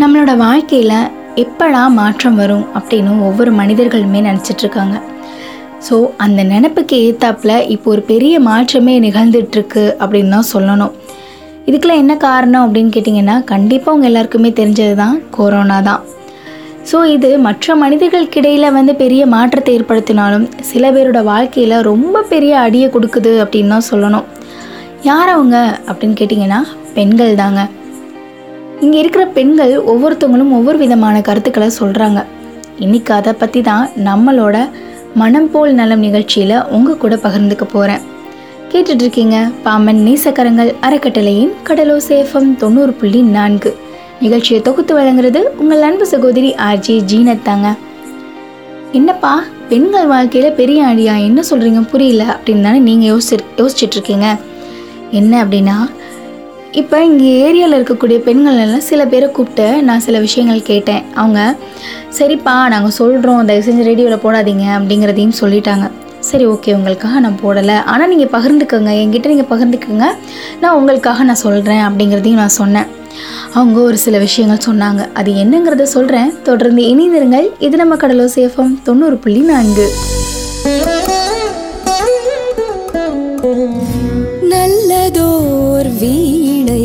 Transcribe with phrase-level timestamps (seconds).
[0.00, 1.10] நம்மளோட வாழ்க்கையில்
[1.42, 4.96] எப்படா மாற்றம் வரும் அப்படின்னு ஒவ்வொரு மனிதர்களுமே நினச்சிட்டு இருக்காங்க.
[5.86, 10.92] ஸோ அந்த நினப்புக்கு ஏற்றாப்பில் இப்போ ஒரு பெரிய மாற்றமே நிகழ்ந்துட்டுருக்கு அப்படின்னு தான் சொல்லணும்.
[11.68, 16.02] இதுக்கெலாம் என்ன காரணம் அப்படின்னு கேட்டிங்கன்னா கண்டிப்பாக உங்கள் எல்லாருக்குமே தெரிஞ்சது தான் கொரோனா தான்.
[16.90, 23.34] ஸோ இது மற்ற மனிதர்களுக்கிடையில் வந்து பெரிய மாற்றத்தை ஏற்படுத்தினாலும் சில பேரோட வாழ்க்கையில் ரொம்ப பெரிய அடியை கொடுக்குது
[23.46, 24.28] அப்படின்னு தான் சொல்லணும்.
[25.10, 25.56] யார் அவங்க
[25.88, 26.62] அப்படின்னு கேட்டிங்கன்னா
[26.98, 27.62] பெண்கள் தாங்க.
[28.80, 32.24] இங்கே இருக்கிற பெண்கள் ஒவ்வொருத்தவங்களும் ஒவ்வொரு விதமான கருத்துக்களை சொல்கிறாங்க
[32.78, 34.68] இன்னைக்கு அதை பற்றி தான் நம்மளோட
[35.14, 38.00] மனம் போல் நலம் நிகழ்ச்சியில் உங்கள் கூட பகிர்ந்துக்க போகிறேன்
[38.72, 43.76] கேட்டுட்ருக்கீங்க பாமன் நேசக்கரங்கள் அறக்கட்டளையின் கடலோ சேஃபம் தொண்ணூறு புள்ளி நான்கு.
[44.20, 47.74] நிகழ்ச்சியை தொகுத்து வழங்குறது உங்கள் அன்பு சகோதரி ஆர்ஜி ஜீனத் தாங்க.
[48.92, 51.16] என்னப்பா பெண்கள் வாழ்க்கையில் பெரிய அடியா?
[51.16, 54.38] என்ன சொல்கிறீங்க புரியல அப்படின்னு தானே நீங்கள் யோசிச்சு யோசிச்சுட்ருக்கீங்க
[55.10, 55.88] என்ன அப்படின்னா
[56.80, 61.04] இப்போ இங்கே ஏரியாவில் இருக்கக்கூடிய பெண்கள் எல்லாம் சில பேரை கூப்பிட்டு நான் சில விஷயங்கள் கேட்டேன்.
[61.20, 61.40] அவங்க
[62.18, 65.86] சரிப்பா நாங்கள் சொல்கிறோம் தயவு செஞ்சு ரேடியோவில் போடாதீங்க அப்படிங்கிறதையும் சொல்லிட்டாங்க.
[66.28, 67.76] சரி ஓகே உங்களுக்காக நான் போடலை.
[67.92, 68.92] ஆனால் நீங்கள் பகிர்ந்துக்கோங்க.
[69.02, 70.06] என்கிட்ட நீங்கள் பகிர்ந்துக்கோங்க.
[70.62, 72.90] நான் உங்களுக்காக நான் சொல்கிறேன் அப்படிங்கிறதையும் நான் சொன்னேன்.
[73.58, 75.02] அவங்க ஒரு சில விஷயங்கள் சொன்னாங்க.
[75.20, 77.48] அது என்னங்கிறத சொல்கிறேன் தொடர்ந்து இணைந்திருங்கள்.
[77.68, 79.88] இது நம்ம கடலோ சேஃபம் தொண்ணூறு புள்ளி நான்கு.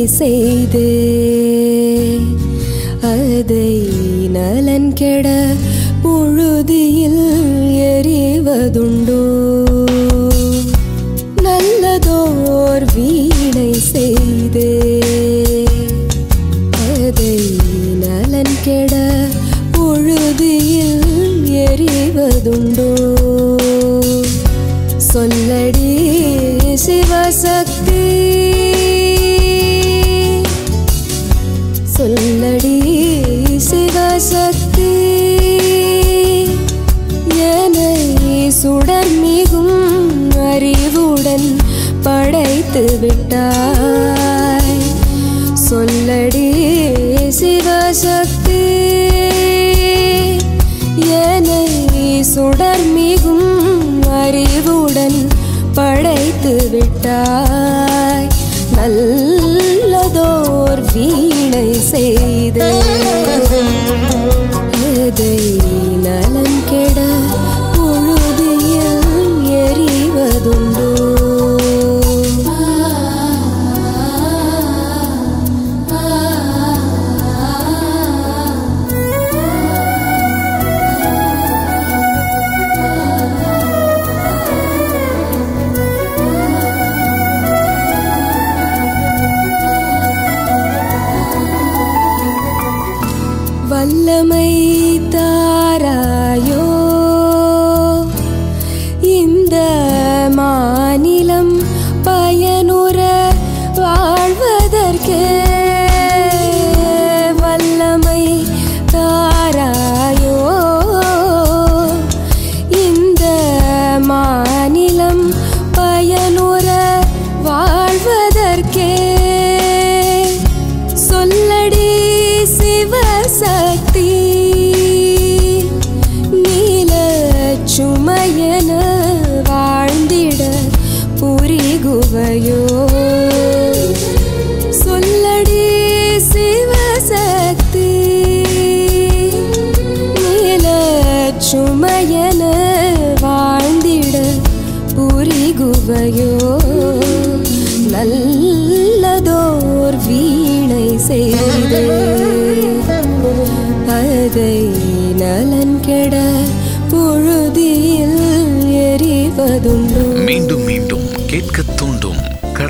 [0.07, 0.85] செய்து
[93.81, 94.80] வல்லமை.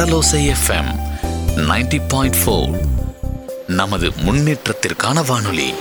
[0.02, 0.88] கடலோசை எஃப்எம்
[1.56, 2.86] 90.4 பாயிண்ட்
[3.68, 5.74] நமது முன்னேற்றத்திற்கான வானொலி.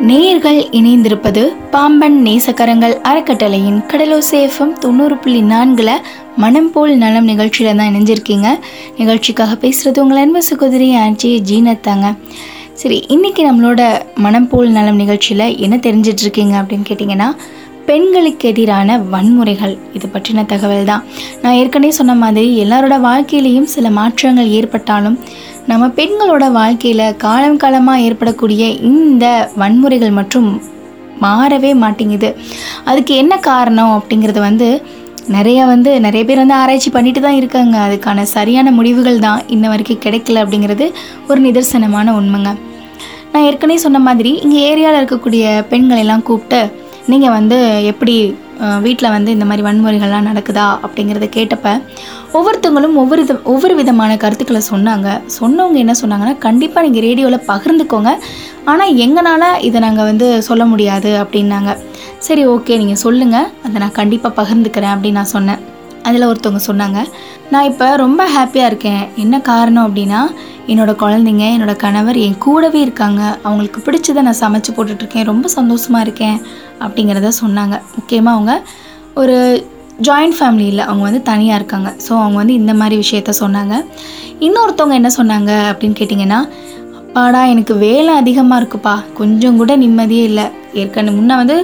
[0.00, 6.00] நேயர்கள் இணைந்திருப்பது பாம்பன் நேசக்கரங்கள் அறக்கட்டளையின் கடலோசை எஃப் எம் தொண்ணூறு புள்ளி நான்கில்
[6.36, 8.58] மனம் போல் நலம் நிகழ்ச்சியில் தான் இணைஞ்சிருக்கீங்க.
[8.96, 12.16] நிகழ்ச்சிக்காக பேசுகிறது உங்கள் அன்பு சகோதரி ஆட்சி ஜீனத்தாங்க.
[12.72, 17.36] சரி இன்னைக்கு நம்மளோட மனம் போல் நலம் நிகழ்ச்சியில் என்ன தெரிஞ்சிட்டு இருக்கீங்க அப்படின்னு கேட்டிங்கன்னா
[17.88, 19.74] பெண்களுக்கு எதிரான வன்முறைகள்.
[19.96, 21.04] இது பற்றின தகவல் தான்
[21.42, 25.18] நான் ஏற்கனவே சொன்ன மாதிரி எல்லாரோட வாழ்க்கையிலையும் சில மாற்றங்கள் ஏற்பட்டாலும்
[25.70, 29.24] நம்ம பெண்களோட வாழ்க்கையில் காலம் காலமாக ஏற்படக்கூடிய இந்த
[29.62, 30.48] வன்முறைகள் மற்றும்
[31.24, 32.30] மாறவே மாட்டேங்குது.
[32.90, 34.68] அதுக்கு என்ன காரணம் அப்படிங்கிறது வந்து
[35.36, 37.76] நிறைய வந்து நிறைய பேர் வந்து ஆராய்ச்சி பண்ணிட்டு தான் இருக்காங்க.
[37.86, 40.86] அதுக்கான சரியான முடிவுகள் தான் இன்ன வரைக்கும் கிடைக்கல அப்படிங்கிறது
[41.28, 42.50] ஒரு நிதர்சனமான உண்மைங்க.
[43.32, 46.60] நான் ஏற்கனவே சொன்ன மாதிரி இங்கே ஏரியாவில் இருக்கக்கூடிய பெண்களை எல்லாம் கூப்பிட்டு
[47.12, 47.58] நீங்கள் வந்து
[47.90, 48.14] எப்படி
[48.84, 51.72] வீட்டில் வந்து இந்த மாதிரி வன்முறைகள்லாம் நடக்குதா அப்படிங்கிறத கேட்டப்ப
[52.36, 53.22] ஒவ்வொருத்தவங்களும் ஒவ்வொரு
[53.52, 55.08] ஒவ்வொரு விதமான கருத்துக்களை சொன்னாங்க.
[55.38, 58.12] சொன்னவங்க என்ன சொன்னாங்கன்னா கண்டிப்பாக நீங்கள் ரேடியோவில் பகிர்ந்துக்கோங்க.
[58.72, 61.72] ஆனால் எங்களால் இதை நாங்கள் வந்து சொல்ல முடியாது அப்படின்னாங்க.
[62.26, 65.62] சரி ஓகே நீங்கள் சொல்லுங்கள் அதை நான் கண்டிப்பாக பகிர்ந்துக்கிறேன் அப்படின்னு நான் சொன்னேன்.
[66.08, 66.98] அதில் ஒருத்தவங்க சொன்னாங்க
[67.52, 69.02] நான் இப்போ ரொம்ப ஹாப்பியாக இருக்கேன்.
[69.22, 70.20] என்ன காரணம் அப்படின்னா
[70.72, 73.22] என்னோடய குழந்தைங்க என்னோடய கணவர் என் கூடவே இருக்காங்க.
[73.46, 75.26] அவங்களுக்கு பிடிச்சதை நான் சமைச்சு போட்டுட்ருக்கேன்.
[75.30, 76.38] ரொம்ப சந்தோஷமாக இருக்கேன்
[76.84, 77.76] அப்படிங்கிறத சொன்னாங்க.
[77.96, 78.54] முக்கியமாக அவங்க
[79.22, 79.36] ஒரு
[80.06, 81.90] ஜாயிண்ட் ஃபேமிலியில் அவங்க வந்து தனியாக இருக்காங்க.
[82.06, 83.74] ஸோ அவங்க வந்து இந்த மாதிரி விஷயத்த சொன்னாங்க.
[84.46, 86.40] இன்னொருத்தவங்க என்ன சொன்னாங்க அப்படின்னு கேட்டிங்கன்னா
[87.00, 88.94] அப்பாடா எனக்கு வேலை அதிகமாக இருக்குப்பா.
[89.20, 90.46] கொஞ்சம் கூட நிம்மதியே இல்லை.
[90.80, 91.56] ஏற்கனவே முன்னே வந்து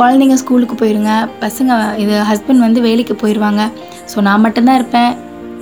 [0.00, 1.12] குழந்தைங்க ஸ்கூலுக்கு போயிருங்க.
[1.44, 3.62] பசங்க இது ஹஸ்பண்ட் வந்து வேலைக்கு போயிடுவாங்க
[4.12, 5.12] ஸோ நான் மட்டும்தான் இருப்பேன்.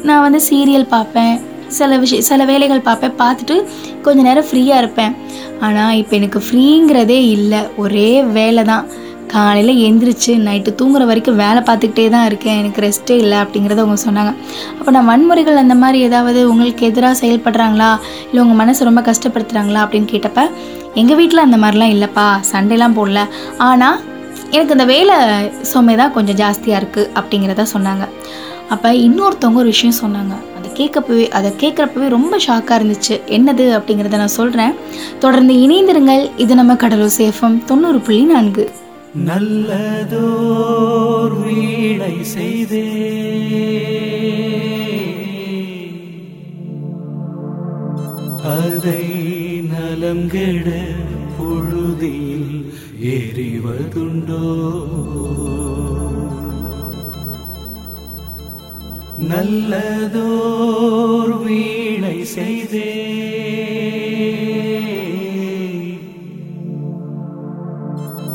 [0.08, 1.34] நான் வந்து சீரியல் பார்ப்பேன்.
[1.79, 3.56] சில விஷய சில வேலைகள் பார்ப்பேன் பார்த்துட்டு
[4.05, 5.15] கொஞ்ச நேரம் ஃப்ரீயாக இருப்பேன்.
[5.67, 7.62] ஆனால் இப்போ எனக்கு ஃப்ரீங்கிறதே இல்லை.
[7.85, 8.87] ஒரே வேலை தான்.
[9.32, 12.59] காலையில் எந்திரிச்சு நைட்டு தூங்குற வரைக்கும் வேலை பார்த்துக்கிட்டே தான் இருக்கேன்.
[12.62, 14.32] எனக்கு ரெஸ்ட்டே இல்லை அப்படிங்கிறத அவங்க சொன்னாங்க.
[14.79, 17.91] அப்போ நான் வன்முறைகள் அந்த மாதிரி ஏதாவது உங்களுக்கு எதிராக செயல்படுறாங்களா?
[18.29, 20.43] இல்லை உங்கள் மனசு ரொம்ப கஷ்டப்படுத்துகிறாங்களா அப்படின்னு கேட்டப்ப
[21.03, 22.26] எங்கள் வீட்டில் அந்த மாதிரிலாம் இல்லைப்பா.
[22.53, 23.23] சண்டைலாம் போடல.
[23.69, 23.99] ஆனால்
[24.56, 25.17] எனக்கு இந்த வேலை
[25.73, 28.06] சுமை தான் கொஞ்சம் ஜாஸ்தியாக இருக்குது அப்படிங்கிறத சொன்னாங்க.
[28.75, 30.35] அப்போ இன்னொருத்தவங்க ஒரு விஷயம் சொன்னாங்க.
[30.76, 33.09] கேட்கப்பவே அதை கேட்குறப்பவே ரொம்ப ஷாக்காக இருந்துச்சு.
[33.09, 34.73] என்னது அப்படிங்கிறத நான் சொல்கிறேன்
[35.19, 36.31] தொடர்ந்து இணைந்திருங்கள்.
[36.37, 38.71] இது நம்ம கடலூர் சேஃபம் தொண்ணூறு புள்ளி நான்கு.
[39.25, 42.85] நல்லதோர் வீடை செய்தே.
[48.44, 49.05] அதை
[49.73, 50.71] நலம் கெட
[51.38, 52.73] பொழுதில்
[53.05, 54.43] எறிவதுண்டோ?
[59.19, 60.16] நல்லதோர்
[61.43, 62.90] வீணை செய்தே.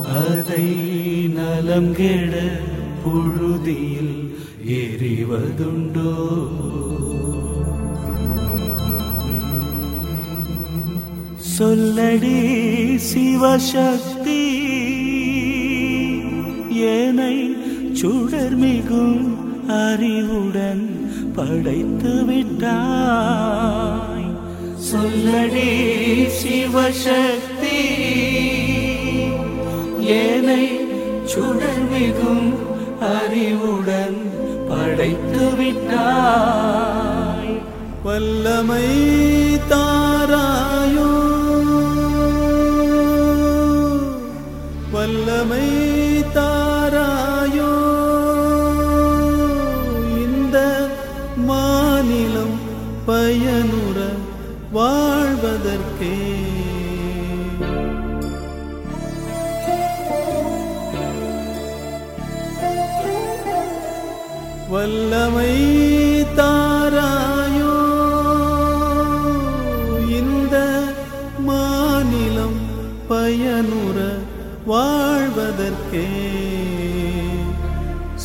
[0.06, 0.66] அதை
[1.34, 2.34] நலம் கெட
[3.04, 4.16] புழுதியில்
[4.80, 6.14] எறிவதுண்டோ
[11.58, 12.40] சொல்லடி
[13.00, 14.42] சிவசக்தி
[16.92, 17.36] ஏனை
[18.02, 19.22] சுடர்மிகும்
[19.69, 24.25] அறிவுடன் படைத்து விட்டாய்.
[24.92, 25.69] சொல்லடி
[26.39, 27.81] சிவசக்தி
[30.00, 30.88] ஏனை
[31.25, 32.54] சுடர்மிகும்
[33.00, 34.31] அறிவுடன்
[34.69, 37.62] படைத்து விட்டாய்.
[38.04, 38.88] வல்லமை
[39.69, 40.69] தாரா
[75.92, 76.08] வாழ்வதற்கே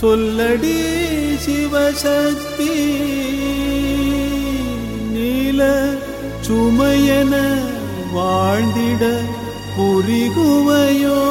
[0.00, 0.78] சொல்லடி
[1.44, 2.74] சிவசக்தி
[5.12, 5.60] நீல
[6.46, 7.34] சுமையன
[8.14, 9.02] வாழ்ந்திட
[9.76, 11.22] புரிகுவையோ?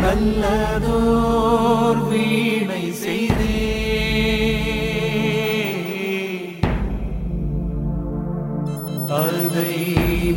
[0.00, 3.52] நல்லதோர் வீணை செய்தே.
[9.08, 9.74] அதை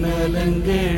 [0.04, 0.89] நலங்கட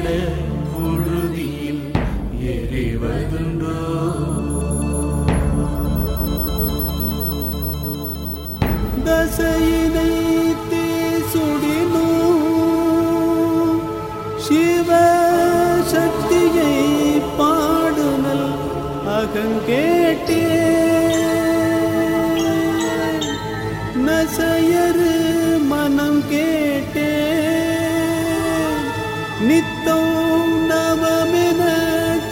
[29.61, 31.61] நித்தம் நவமென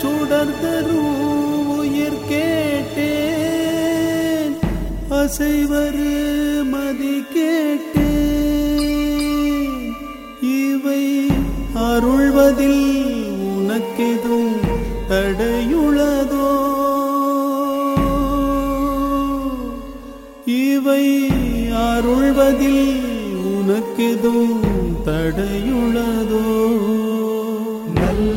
[0.02, 1.18] சுடர்தரும்
[1.78, 3.10] உயிர் கேட்டேன்.
[5.10, 6.14] அசைவரு
[6.70, 8.86] மதி கேட்டேன்.
[10.42, 11.28] இவை
[11.74, 12.88] அருள்வதில்
[13.60, 14.56] உனக்கெதும்
[15.10, 16.54] தடையுளதோ?
[20.46, 21.04] இவை
[21.74, 22.98] அருள்வதில்
[23.58, 24.58] உனக்கெதும்
[25.06, 26.44] தடையுளதோ?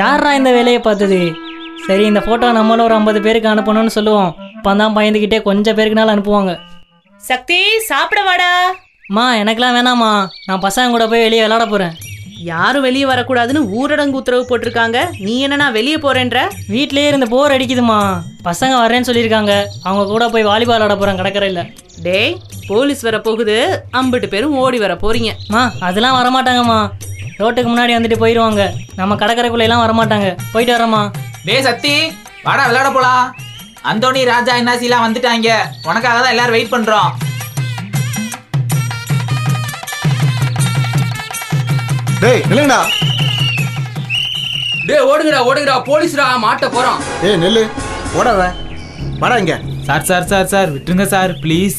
[0.00, 1.18] யாரா இந்த வேலையை பார்த்தது?
[1.86, 4.30] சரி இந்த ஃபோட்டோ நம்மளும் ஒரு ஐம்பது பேருக்கு அனுப்பணும்னு சொல்லுவோம்.
[4.56, 6.52] அப்போ தான் பயந்துக்கிட்டே கொஞ்சம் பேருக்குனாலும் அனுப்புவாங்க.
[7.30, 7.58] சக்தி
[7.90, 8.50] சாப்பிட வாடா.
[9.08, 10.10] அம்மா எனக்கெல்லாம் வேணாம்மா.
[10.48, 11.96] நான் பசங்க கூட போய் வெளியே விளையாட போகிறேன்
[12.50, 14.98] யாரும் வெளியே வரக்கூடாதுன்னு ஊரடங்கு உத்தரவு போட்டிருக்காங்க.
[15.24, 16.40] நீ என்னன்னா வெளியே போறேன்ற?
[16.74, 17.98] வீட்லயே இருந்து போர் அடிக்குதுமா.
[18.48, 19.54] பசங்க வரேன்னு சொல்லியிருக்காங்க.
[19.86, 21.64] அவங்க கூட போய் வாலிபால் விளையாட போகிறேன் கடற்கரையில்.
[22.06, 22.36] டேய்
[22.70, 23.58] போலீஸ் வர போகுது.
[23.98, 25.32] அம்பிட்டு பேரும் ஓடி வர போறீங்க.
[25.54, 26.80] மா அதெல்லாம் வரமாட்டாங்கம்மா.
[27.40, 28.62] ரோட்டுக்கு முன்னாடி வந்துட்டு போயிடுவாங்க
[29.00, 30.28] நம்ம கடற்கரைக்குள்ள எல்லாம் வரமாட்டாங்க.
[30.52, 31.02] போயிட்டு வரேம்மா
[31.46, 31.92] டேய் சக்தி
[32.46, 33.24] வாடா விளையாட போலாம்.
[33.90, 35.48] அந்தோனி ராஜா என்னாசிலாம் வந்துட்டாங்க.
[35.88, 37.10] உனக்காக தான் எல்லாரும் வெயிட் பண்றோம்.
[42.22, 42.80] டேய் நில்லுங்கடா.
[44.88, 45.76] டேய் ஓடுங்கடா ஓடுங்கடா.
[45.90, 47.00] போலீஸ்டா மாட்ட போறோம்.
[47.22, 47.64] டேய் நெல்லு.
[48.18, 48.44] ஓடாத
[49.22, 49.56] வாடா இங்க.
[49.88, 51.78] சார் சார் சார் சார் விட்டுருங்க சார் ப்ளீஸ்.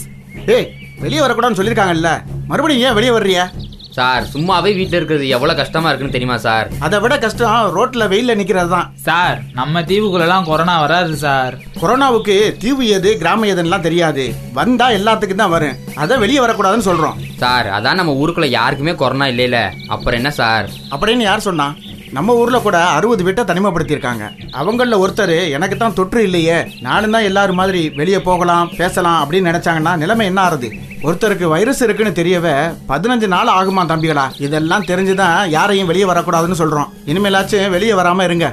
[0.49, 0.67] டேய்
[1.03, 2.11] வெளியே வரக்கூடாதுன்னு சொல்லியிருக்காங்கல்ல.
[2.51, 3.41] மறுபடியும் ஏன் வெளியே வர்றிய
[3.91, 6.67] சார் சும்மாவே வீட்ல இருக்கிறது எவ்வளவு கஷ்டமா இருக்குன்னு தெரியுமா சார்?
[6.79, 8.91] அதை விட கஷ்டம் ரோட்ல வெயில்ல நிக்கிறது தான்.
[8.95, 11.57] சார் நம்ம தீவுக்குள்ளெல்லாம் கொரோனா வராது சார்.
[11.81, 14.33] கொரோனாவுக்கு தீவு எது கிராமம் எதுன்னெலாம் தெரியாது.
[14.53, 15.75] வந்தா எல்லாத்துக்கும் தான் வரும்.
[15.95, 17.17] அதை வெளியே வரக்கூடாதுன்னு சொல்றோம்.
[17.37, 20.69] சார் அதான் நம்ம ஊருக்குள்ள யாருக்குமே கொரோனா இல்லைல அப்புறம் என்ன சார்?
[20.91, 21.73] அப்படின்னு யார் சொன்னா?
[22.17, 24.23] நம்ம ஊர்ல கூட அறுபது வீட்டை தனிமைப்படுத்தியிருக்காங்க.
[24.59, 29.93] அவங்கள ஒருத்தர் எனக்கு தான் தொற்று இல்லையே நானும் தான் எல்லாரும் மாதிரி வெளியே போகலாம் பேசலாம் அப்படின்னு நினைச்சாங்கன்னா
[29.97, 30.69] நிலைமை என்ன ஆறுது?
[31.03, 32.55] ஒருத்தருக்கு வைரஸ் இருக்குன்னு தெரியவே
[32.87, 34.25] பதினஞ்சு நாள் ஆகுமா தம்பிகளா?
[34.37, 36.89] இதெல்லாம் தெரிஞ்சுதான் யாரையும் வெளியே வரக்கூடாதுன்னு சொல்றோம்.
[37.05, 38.47] இனிமேலாச்சும் வெளியே வராம இருங்க.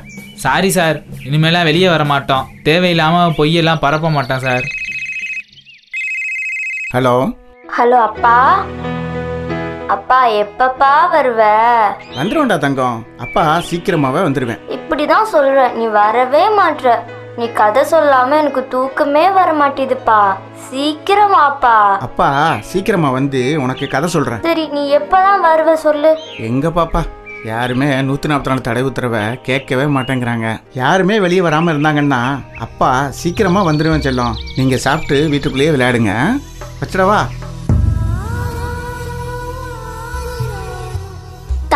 [0.44, 4.66] சாரி சார் இனிமேலாம் வெளியே வர மாட்டோம் தேவையில்லாம பொய்யெல்லாம் பரப்ப மாட்டோம் சார்
[6.94, 7.14] ஹலோ?
[7.78, 8.34] ஹலோ அப்பா.
[9.88, 11.40] அப்பா எப்பப்பா வருவ?
[12.16, 13.06] வந்துருவேன்டா தங்கம்.
[13.18, 14.60] அப்பா சீக்கிரமாவே வந்துருவேன்.
[14.76, 15.72] இப்படிதான் சொல்ற.
[15.72, 16.94] நீ வரவே மாட்ற.
[17.36, 21.74] நீ கதை சொல்லாம எனக்கு தூக்கமே வர மாட்டேதுப்பா சீக்கிரம் வாப்பா
[22.06, 24.42] அப்பா சீக்கிரமா வந்து உனக்கு கதை சொல்றேன்.
[24.42, 26.16] சரி நீ எப்பதான் வருவ சொல்லு.
[26.38, 27.02] எங்க பாப்பா?
[27.44, 30.60] யாருமே நூத்தி நாற்பத்தி நாலு தடை உத்தரவை கேட்கவே மாட்டேங்கிறாங்க.
[30.74, 34.34] யாருமே வெளியே வராம இருந்தாங்கன்னா அப்பா சீக்கிரமா வந்துடுவேன் செல்லம்.
[34.56, 36.14] நீங்க சாப்பிட்டு வீட்டுக்குள்ளேயே விளையாடுங்க.
[36.80, 37.20] வச்சிடவா?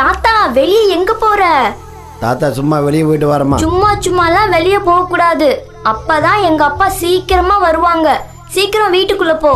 [0.01, 1.43] தாத்தா வெளியே எங்க போற?
[2.21, 5.49] தாத்தா சும்மா வெளியே போயிட்டு வரமா சும்மா சும்மாலாம் வெளியே போக கூடாது
[5.85, 8.09] அப்பதான் எங்க அப்பா சீக்கிரமா வருவாங்க.
[8.49, 9.53] சீக்கிரம் வீட்டுக்குள்ள போ.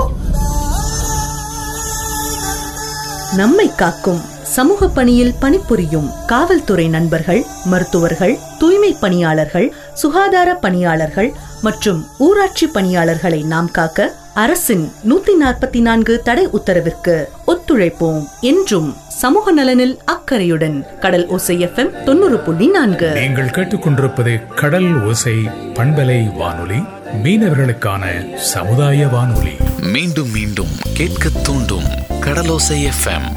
[3.37, 11.31] நம்மை காக்கும் சமூக பணியில் பணிபுரியும் காவல்துறை நண்பர்கள் மருத்துவர்கள் தூய்மை பணியாளர்கள் சுகாதார பணியாளர்கள்
[11.63, 13.99] மற்றும் ஊராட்சி பணியாளர்களை நாம் காக்க
[14.35, 22.39] அரசின் நூத்தி நாற்பத்தி நான்கு தடை உத்தரவிற்கு ஒத்துழைப்போம் என்றும் சமூக நலனில் அக்கறையுடன் கடல் ஓசை எஃப்எம் தொண்ணூறு
[22.39, 23.13] புள்ளி நான்கு.
[23.13, 25.33] நீங்கள் கேட்டுக்கொண்டிருப்பது கடல் ஓசை
[25.75, 26.81] பண்பலை வானொலி
[27.23, 29.57] மீனவர்களுக்கான சமுதாய வானொலி.
[29.81, 31.89] மீண்டும் மீண்டும் கேட்க தூண்டும்
[32.21, 33.29] கடலோசை எஃப்எம்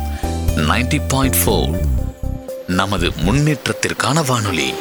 [0.56, 1.70] 90.4 பாயிண்ட் ஃபோர்
[2.68, 4.74] நமது முன்னேற்றத்திற்கான வானொலி.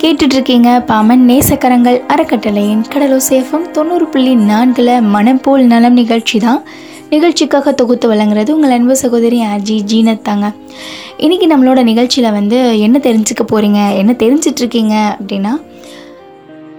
[0.00, 6.60] கேட்டுட்டு இருக்கீங்க பாமன் நேசக்கரங்கள் அறக்கட்டளையின் கடலோசேஃபம் தொண்ணூறு புள்ளி நான்கில் மனம் போல் நலம் நிகழ்ச்சி தான்
[7.10, 10.48] நிகழ்ச்சிக்காக தொகுத்து வழங்குறது உங்கள் அன்பு சகோதரி ஆர்ஜி ஜீனத் தாங்க
[11.18, 15.52] இன்றைக்கி நம்மளோட நிகழ்ச்சியில் வந்து என்ன தெரிஞ்சுக்க போகிறீங்க என்ன தெரிஞ்சிட்டு இருக்கீங்க அப்படின்னா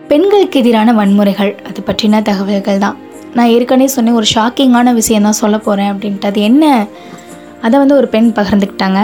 [0.07, 2.97] பெண்களுக்கு எதிரான வன்முறைகள் அது பற்றின தகவல்கள் தான்
[3.33, 6.25] நான் ஏற்கனவே சொன்னேன் ஒரு ஷாக்கிங்கான விஷயம் தான் சொல்ல போகிறேன் அப்படின்ட்டு.
[6.25, 6.63] அது என்ன
[7.65, 8.99] அதை வந்து ஒரு பெண் பகிர்ந்துக்கிட்டாங்க.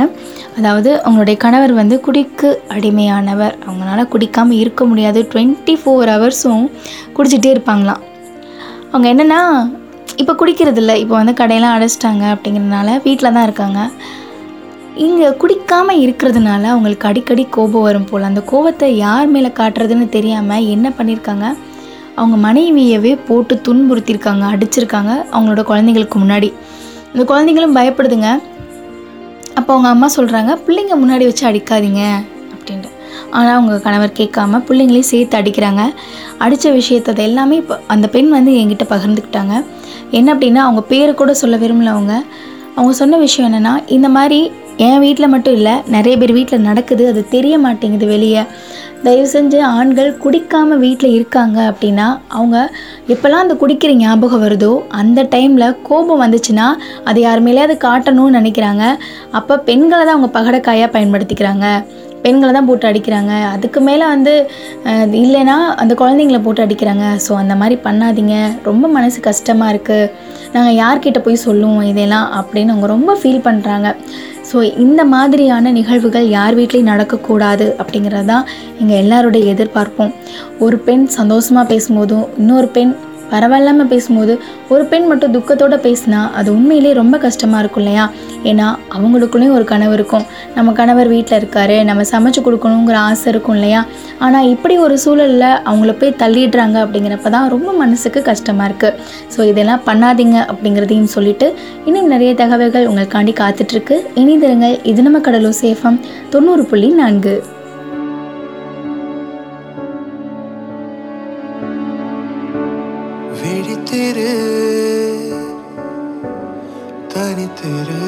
[0.58, 3.56] அதாவது அவங்களுடைய கணவர் வந்து குடிக்கு அடிமையானவர்.
[3.68, 5.22] அவங்களால குடிக்காமல் இருக்க முடியாது.
[5.32, 6.68] டுவெண்ட்டி ஃபோர் ஹவர்ஸும்
[7.18, 8.04] குடிச்சிட்டே இருப்பாங்களாம்.
[8.92, 9.42] அவங்க என்னென்னா
[10.22, 13.80] இப்போ குடிக்கிறதில்ல இப்போ வந்து கடையெல்லாம் அடைச்சிட்டாங்க அப்படிங்கிறதுனால வீட்டில் தான் இருக்காங்க.
[15.06, 18.28] இங்கே குடிக்காமல் இருக்கிறதுனால அவங்களுக்கு அடிக்கடி கோபம் வரும் போல்.
[18.30, 21.48] அந்த கோபத்தை யார் மேலே காட்டுறதுன்னு தெரியாமல் என்ன பண்ணியிருக்காங்க
[22.20, 25.14] அவங்க மனைவியவே போட்டு துன்புறுத்தியிருக்காங்க அடிச்சிருக்காங்க.
[25.34, 26.50] அவங்களோட குழந்தைங்களுக்கு முன்னாடி.
[27.16, 28.42] இந்த குழந்தைங்களும் பயப்படுதுங்க.
[29.54, 32.02] அப்போ அவங்க அம்மா சொல்கிறாங்க பிள்ளைங்க முன்னாடி வச்சு அடிக்காதீங்க.
[32.54, 32.90] அப்படின்ட்டு.
[33.32, 35.94] ஆனால் அவங்க கணவர் கேட்காம பிள்ளைங்களையும் சேர்த்து அடிக்கிறாங்க.
[36.38, 39.66] அடித்த விஷயத்தை எல்லாமே இப்போ அந்த பெண் வந்து என்கிட்ட பகிர்ந்துக்கிட்டாங்க.
[40.12, 42.24] என்ன அப்படின்னா அவங்க பேரை கூட சொல்ல விரும்பல அவங்க.
[42.76, 44.52] அவங்க சொன்ன விஷயம் என்னென்னா இந்த மாதிரி
[44.84, 48.42] என் வீட்டில் மட்டும் இல்லை நிறைய பேர் வீட்டில் நடக்குது அது தெரிய மாட்டேங்குது வெளியே.
[49.06, 52.58] தயவு செஞ்சு ஆண்கள் குடிக்காமல் வீட்டில் இருக்காங்க அப்படின்னா அவங்க
[53.14, 56.68] எப்போல்லாம் அந்த குடிக்கிற ஞாபகம் வருதோ அந்த டைமில் கோபம் வந்துச்சுன்னா
[57.10, 58.84] அது யாருமேலேயாவது காட்டணும்னு நினைக்கிறாங்க.
[59.40, 61.68] அப்போ பெண்களை தான் அவங்க பகடக்காயாக பயன்படுத்திக்கிறாங்க.
[62.26, 63.34] பெண்களை தான் போட்டு அடிக்கிறாங்க.
[63.56, 64.32] அதுக்கு மேலே வந்து
[65.24, 67.08] இல்லைன்னா அந்த குழந்தைங்கள போட்டு அடிக்கிறாங்க.
[67.26, 68.38] ஸோ அந்த மாதிரி பண்ணாதீங்க.
[68.70, 70.12] ரொம்ப மனசு கஷ்டமாக இருக்குது
[70.56, 73.90] நாங்கள் யார்கிட்ட போய் சொல்லுவோம் இதெல்லாம் அப்படின்னு அவங்க ரொம்ப ஃபீல் பண்ணுறாங்க
[74.52, 78.46] ஸோ இந்த மாதிரியான நிகழ்வுகள் யார் வீட்லேயும் நடக்கக்கூடாது அப்படிங்கிறது தான்
[78.80, 80.14] எங்கள் எல்லாருடைய எதிர்பார்ப்பும்.
[80.60, 82.96] ஒரு பெண் சந்தோஷமாக பேசும்போதும் இன்னொரு பெண்
[83.32, 84.34] பரவாயில்லாமல் பேசும்போது
[84.74, 88.06] ஒரு பெண் மட்டும் துக்கத்தோடு பேசினா அது உண்மையிலே ரொம்ப கஷ்டமாக இருக்கும் இல்லையா?
[88.50, 90.26] ஏன்னா அவங்களுக்குள்ளேயும் ஒரு கனவு இருக்கும்.
[90.58, 93.82] நம்ம கணவர் வீட்டில் இருக்காரு நம்ம சமைச்சு கொடுக்கணுங்கிற ஆசை இருக்கும் இல்லையா?
[94.26, 98.98] ஆனால் இப்படி ஒரு சூழலில் அவங்கள போய் தள்ளிடுறாங்க அப்படிங்கிறப்ப தான் ரொம்ப மனசுக்கு கஷ்டமாக இருக்குது
[99.36, 101.50] ஸோ இதெல்லாம் பண்ணாதீங்க அப்படிங்கிறதையும் சொல்லிட்டு
[101.90, 104.78] இன்னும் நிறைய தகவல்கள் உங்களுக்காண்டி காத்துட்ருக்கு இணைந்திருங்கள்.
[104.92, 106.00] இது நம்ம கடலூர் சேஃபம்
[106.36, 107.36] தொண்ணூறு புள்ளி நான்கு.
[114.16, 115.44] தனித்திரு
[117.08, 118.04] தனித்திரு.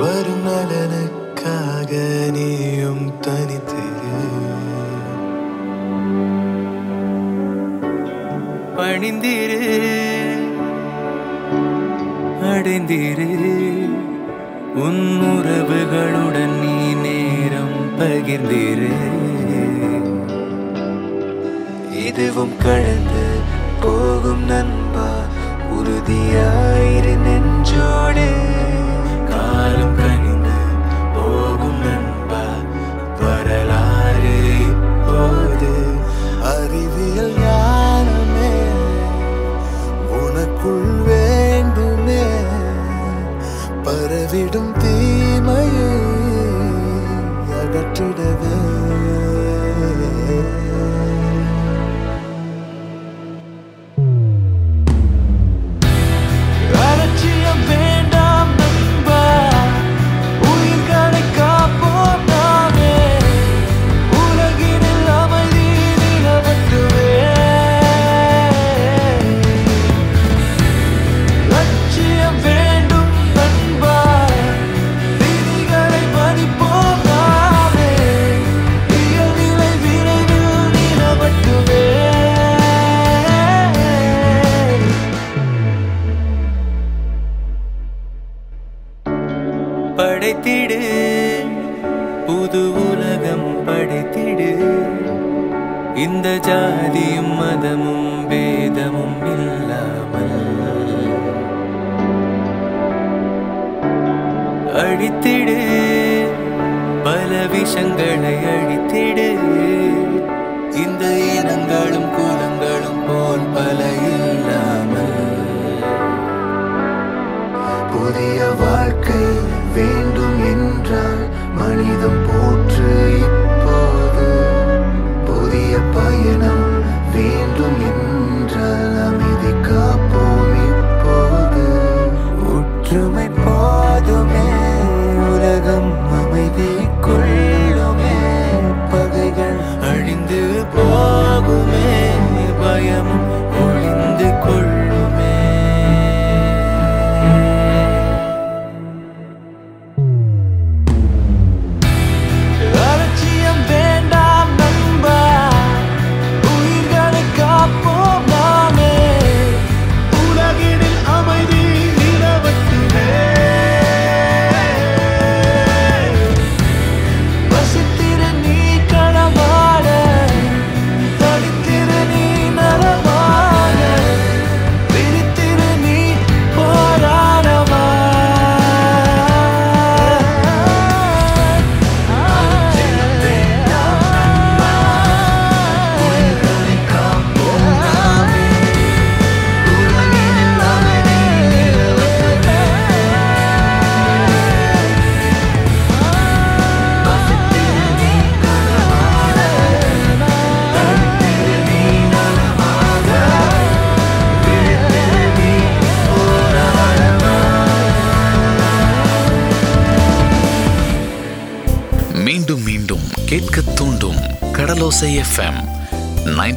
[0.00, 1.92] வரும் நலனுக்காக
[2.30, 4.14] நீயும் தனித்திரு.
[8.76, 9.62] பணிந்திரு
[12.42, 13.34] அடைந்திரு.
[14.74, 18.92] உன் உறவுகளுடன் நீ நேரம் பகிர்ந்திரு.
[22.06, 23.35] இதுவும் கடந்து
[23.86, 25.08] போகும் நண்பா
[25.76, 28.28] உறுதியாயிரு நெஞ்சோடு.
[29.30, 29.96] காலம்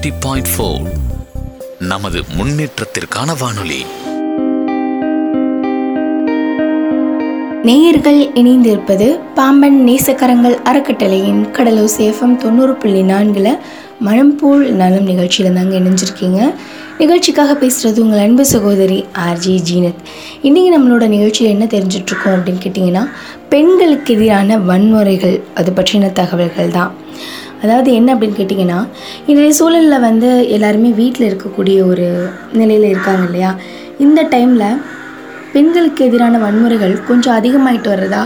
[0.09, 0.81] 90.4 பாயிண்ட் ஃபோர்
[1.79, 3.85] நமது முன்னேற்றத்திற்கான வானொலி.
[7.63, 13.57] நேயர்கள் இணைந்திருப்பது பாம்பன் நேசக்கரங்கள் அறக்கட்டளையின் கடலூர் சேஃபம் தொண்ணூறு புள்ளி நான்கில்
[14.05, 16.53] மனம்போல் நலம் நிகழ்ச்சியில் தாங்க இணைஞ்சிருக்கீங்க.
[16.97, 20.01] நிகழ்ச்சிக்காக பேசுகிறது உங்கள் அன்பு சகோதரி ஆர்ஜி ஜீனத்.
[20.43, 23.09] இன்றைக்கி நம்மளோட நிகழ்ச்சியில் என்ன தெரிஞ்சிட்ருக்கோம் அப்படின்னு கேட்டிங்கன்னா
[23.49, 26.91] பெண்களுக்கு எதிரான வன்முறைகள் அது பற்றின தகவல்கள் தான்.
[27.63, 28.79] அதாவது என்ன அப்படின்னு கேட்டிங்கன்னா
[29.27, 32.07] இன்றைய சூழலில் வந்து எல்லாருமே வீட்டில் இருக்கக்கூடிய ஒரு
[32.53, 33.51] நிலையில் இருக்காங்க இல்லையா?
[33.99, 34.67] இந்த டைமில்
[35.53, 38.23] பெண்களுக்கு எதிரான வன்முறைகள் கொஞ்சம் அதிகமாயிட்டு வர்றதா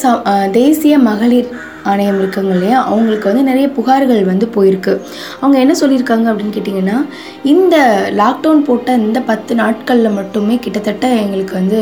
[0.00, 0.10] ச
[0.50, 1.48] தேசிய மகளிர்
[1.84, 2.78] ஆணையம் இருக்காங்க இல்லையா?
[2.82, 4.92] அவங்களுக்கு வந்து நிறைய புகார்கள் வந்து போயிருக்கு.
[5.40, 6.96] அவங்க என்ன சொல்லியிருக்காங்க அப்படின்னு கேட்டிங்கன்னா
[7.44, 7.76] இந்த
[8.20, 11.80] லாக்டவுன் போட்ட இந்த பத்து நாட்களில் மட்டுமே கிட்டத்தட்ட எங்களுக்கு வந்து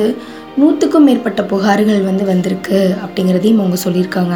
[0.61, 4.35] நூற்றுக்கும் மேற்பட்ட புகார்கள் வந்து வந்திருக்கு அப்படிங்கிறதையும் அவங்க சொல்லியிருக்காங்க.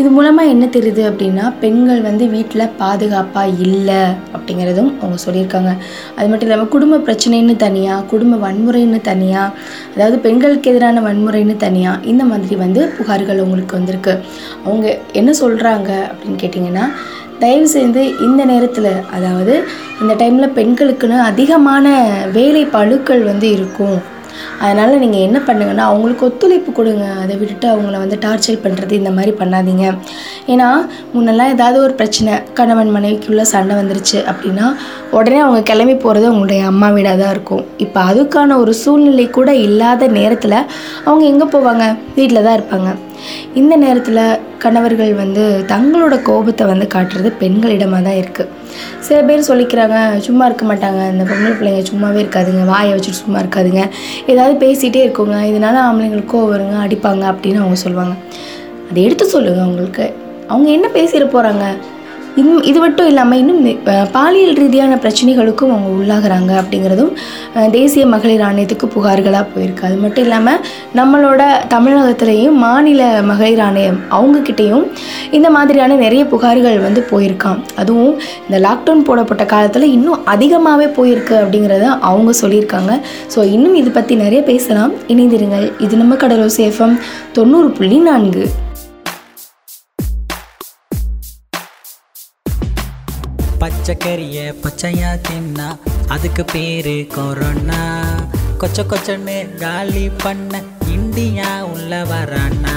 [0.00, 4.02] இது மூலமாக என்ன தெரியுது அப்படின்னா பெண்கள் வந்து வீட்டில் பாதுகாப்பாக இல்லை
[4.36, 5.72] அப்படிங்கிறதும் அவங்க சொல்லியிருக்காங்க.
[6.18, 9.54] அது மட்டும் இல்லாமல் குடும்ப பிரச்சனைன்னு தனியாக குடும்ப வன்முறைன்னு தனியாக
[9.94, 14.14] அதாவது பெண்களுக்கு எதிரான வன்முறைன்னு தனியாக இந்த மாதிரி வந்து புகார்கள் அவங்களுக்கு வந்திருக்கு.
[14.66, 14.86] அவங்க
[15.20, 16.86] என்ன சொல்கிறாங்க அப்படின்னு கேட்டிங்கன்னா
[17.42, 19.56] தயவு செய்து இந்த நேரத்தில் அதாவது
[20.02, 21.88] இந்த டைமில் பெண்களுக்குன்னு அதிகமான
[22.38, 23.98] வேலை பழுக்கள் வந்து இருக்கும்.
[24.64, 27.06] அதனால் நீங்கள் என்ன பண்ணுங்கன்னா அவங்களுக்கு ஒத்துழைப்பு கொடுங்க.
[27.22, 29.86] அதை விட்டுட்டு அவங்கள வந்து டார்ச்சர் பண்ணுறது இந்த மாதிரி பண்ணாதீங்க.
[30.52, 30.68] ஏன்னா
[31.14, 34.68] முன்னெல்லாம் ஏதாவது ஒரு பிரச்சனை கணவன் மனைவிக்குள்ளே சண்டை வந்துருச்சு அப்படின்னா
[35.18, 37.64] உடனே அவங்க கிளம்பி போகிறது அவங்களுடைய அம்மா வீடாக தான் இருக்கும்.
[37.86, 40.58] இப்போ அதுக்கான ஒரு சூழ்நிலை கூட இல்லாத நேரத்தில்
[41.06, 41.84] அவங்க எங்கே போவாங்க?
[42.16, 42.90] வீட்டில் தான் இருப்பாங்க.
[43.54, 48.48] இந்த நேரத்தில் கணவர்கள் வந்து தங்களோட கோபத்தை வந்து காட்டுறது பெண்களிடமாக தான் இருக்குது
[49.00, 51.10] சில பேர் சொல்லிக்கிறாங்க சும்மா இருக்க மாட்டாங்க.
[51.12, 52.64] இந்த பொம்பளை பிள்ளைங்க சும்மாவே இருக்காதுங்க.
[52.64, 53.82] வாயை வச்சுட்டு சும்மா இருக்காதுங்க.
[54.26, 55.38] ஏதாவது பேசிகிட்டே இருக்குங்க.
[55.52, 58.16] இதனால ஆம்பளைங்களுக்கு கோவம் வருங்க அடிப்பாங்க அப்படின்னு அவங்க சொல்லுவாங்க.
[58.90, 60.06] அதை எடுத்து சொல்லுங்கள் அவங்களுக்கு.
[60.48, 61.64] அவங்க என்ன பேசிட போகிறாங்க
[62.40, 63.60] இன்னும் இது மட்டும் இல்லாமல் இன்னும்
[64.16, 67.12] பாலியல் ரீதியான பிரச்சனைகளுக்கும் அவங்க உள்ளாகிறாங்க அப்படிங்கிறதும்
[67.76, 69.86] தேசிய மகளிர் ஆணையத்துக்கு புகார்களாக போயிருக்கு.
[69.88, 70.60] அது மட்டும் இல்லாமல்
[70.98, 71.40] நம்மளோட
[71.74, 74.84] தமிழகத்திலையும் மாநில மகளிர் ஆணையம் அவங்கக்கிட்டேயும்
[75.38, 78.14] இந்த மாதிரியான நிறைய புகார்கள் வந்து போயிருக்கான் அதுவும்
[78.46, 82.94] இந்த லாக்டவுன் போடப்பட்ட காலத்தில் இன்னும் அதிகமாகவே போயிருக்கு அப்படிங்கிறத அவங்க சொல்லியிருக்காங்க.
[83.34, 84.94] ஸோ இன்னும் இது பற்றி நிறைய பேசலாம்.
[85.14, 85.68] இணைந்திருங்கள்.
[85.86, 86.96] இது நம்ம கடலோ சேஃபம்
[87.38, 88.44] தொண்ணூறு புள்ளி நான்கு.
[93.88, 98.02] பச்சைக்கறிய பச்சையா தின்னா அதுக்கு பேரு கொரோனா.
[98.60, 102.74] கொச்ச கொச்சன்னு காலி பண்ண இந்தியா உள்ள வரானா.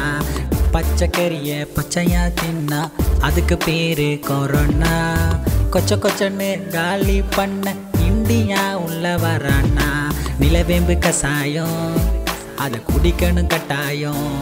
[0.74, 4.94] பச்சைக்கறிய பச்சையா தின்னா அதுக்கு பேரு கொரோனா.
[5.74, 7.76] கொச்ச கொச்சன்னு காலி பண்ண
[8.08, 9.90] இந்தியா உள்ள வரானா.
[10.40, 12.00] நிலவேம்பு கசாயம்
[12.56, 14.34] அதை குடிக்கணும் கட்டாயம்.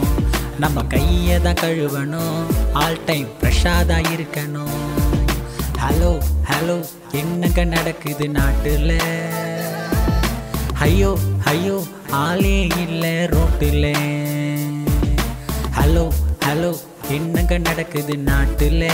[0.58, 4.99] நம்ம கையை தான் கழுவணும் ஆல் டைம் ஃப்ரெஷ்ஷாக தான் இருக்கணும்.
[5.82, 6.10] ஹலோ
[6.50, 6.76] ஹலோ
[7.12, 8.90] என்னங்க நடக்குது நாட்டுல?
[10.78, 11.10] ஐயோ
[11.44, 11.76] ஐயோ
[12.24, 13.88] ஆளே இல்லை ரோட்டில்.
[15.78, 16.04] ஹலோ
[16.46, 16.72] ஹலோ
[17.08, 18.84] என்னங்க நடக்குது நாட்டுல?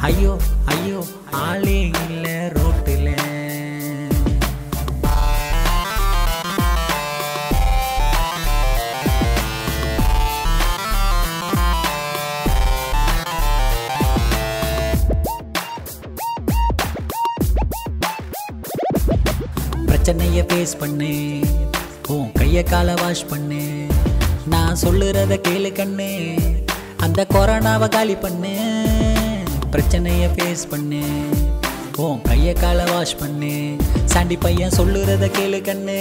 [0.00, 0.32] ஐயோ
[0.64, 1.00] ஐயோ
[1.46, 2.93] ஆளே இல்லை ரோட்டு
[20.33, 21.09] பிரச்சனைய ஃபேஸ் பண்ணு
[22.13, 23.59] உன் கைய காலை வாஷ் பண்ணு
[24.53, 26.07] நான் சொல்லுறத கேளு கண்ணு
[27.05, 28.53] அந்த கொரோனாவை காலி பண்ணு
[29.73, 31.01] பிரச்சனைய ஃபேஸ் பண்ணு
[32.05, 33.51] உன் கைய காலை வாஷ் பண்ணு
[34.13, 35.99] சாண்டி பையன் சொல்லுறத கேளு கண்ணு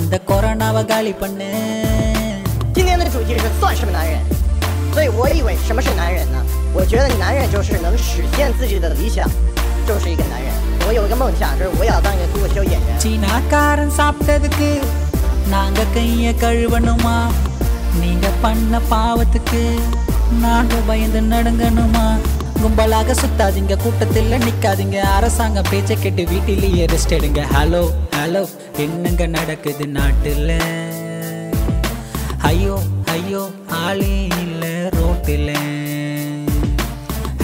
[0.00, 1.50] அந்த கொரோனாவை காலி பண்ணு
[2.76, 4.16] 今天的主题是算什么男人？
[4.94, 6.38] 所以我以为什么是男人呢？
[6.78, 9.28] 我觉得男人就是能实现自己的理想，
[9.88, 10.61] 就是一个男人。
[10.86, 12.90] 我有一个梦想，就是我也要当一个脱口秀演员。
[13.02, 14.70] சீனாக்காரன் சாப்பிட்டதுக்கு
[15.54, 17.18] நாங்க கைய கழுவணுமா
[18.00, 19.62] நீங்க பண்ண பாவத்துக்கு
[20.44, 22.06] நாங்க பயந்து நடுங்கணுமா
[22.62, 27.82] கும்பலாக சுத்தாதீங்க கூட்டத்தில் நிக்காதீங்க அரசாங்க பேச்சை கேட்டு வீட்டிலேயே ரெஸ்ட் எடுங்க ஹலோ
[28.18, 28.42] ஹலோ
[28.84, 30.50] என்னங்க நடக்குது நாட்டுல
[32.50, 32.76] ஐயோ
[33.16, 33.42] ஐயோ
[33.84, 34.64] ஆளே இல்ல
[34.98, 35.54] ரோட்டில்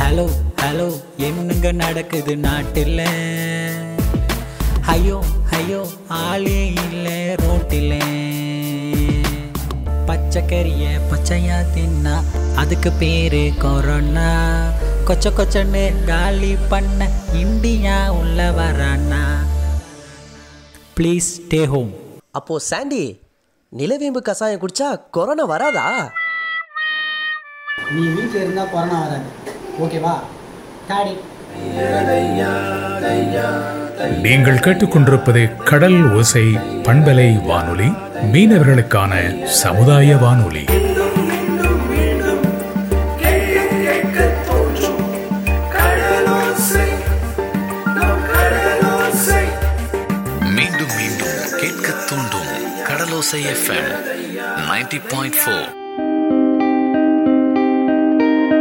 [0.02, 0.26] ஹலோ
[0.61, 0.87] ஹலோ
[1.25, 2.97] என்னங்க நடக்குது நாட்டில்?
[4.93, 5.17] ஐயோ
[5.57, 7.95] ஐயோ ஆளே இல்லை ரோட்டில்.
[10.07, 12.15] பச்சைக்கறிய பச்சையா தின்னா
[12.61, 14.29] அதுக்கு பேரு கொரோனா.
[15.09, 17.09] கொச்ச கொச்சன்னு காலி பண்ண
[17.43, 19.21] இந்தியா உள்ள வரானா.
[20.97, 21.93] ப்ளீஸ் ஸ்டே ஹோம்
[22.39, 23.03] அப்போ சாண்டி
[23.71, 25.85] நிலவேம்பு கசாயம் குடிச்சா கொரோனா வராதா?
[27.93, 29.29] நீ வீட்டில் இருந்தால் கொரோனா வராது.
[29.85, 30.13] ஓகேவா?
[34.21, 36.45] நீங்கள் கேட்டுக்கொண்டிருப்பது கடல் ஓசை
[36.83, 37.89] பண்பலை வானொலி
[38.31, 39.13] மீனவர்களுக்கான
[39.45, 40.63] சமுதாய வானொலி.
[50.49, 52.51] மீண்டும் மீண்டும் கேட்க தூண்டும்
[52.87, 53.89] கடலோசை எஃப்எம்
[54.61, 55.67] 90.4 பாயிண்ட் ஃபோர்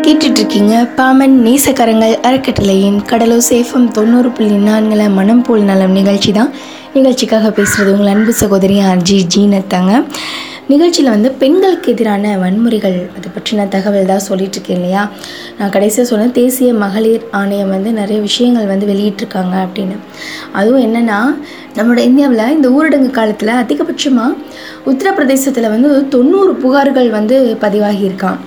[0.08, 6.48] கேட்டுட்டு இருக்கீங்க பாமன் நேசக்கரங்கள் அறக்கட்டளையின் கடலோ சேஃபம் தொண்ணூறு புள்ளி நான்கில் மனம் போல் நலம் நிகழ்ச்சி தான்.
[6.94, 9.92] நிகழ்ச்சிக்காக பேசுகிறது உங்கள் அன்பு சகோதரி ஆர்ஜி ஜீனத்தாங்க.
[10.72, 15.04] நிகழ்ச்சியில் வந்து பெண்களுக்கு எதிரான வன்முறைகள் அதை பற்றின தகவல் தான் சொல்லிகிட்ருக்கேன் இருக்கேன் இல்லையா?
[15.58, 19.98] நான் கடைசியாக சொன்னேன் தேசிய மகளிர் ஆணையம் வந்து நிறைய விஷயங்கள் வந்து வெளியிட்டிருக்காங்க அப்படின்னு.
[20.60, 21.22] அதுவும் என்னென்னா
[21.78, 24.38] நம்மளோட இந்தியாவில் இந்த ஊரடங்கு காலத்தில் அதிகபட்சமாக
[24.92, 28.40] உத்தரப்பிரதேசத்தில் வந்து தொண்ணூறு புகார்கள் வந்து பதிவாகியிருக்கான்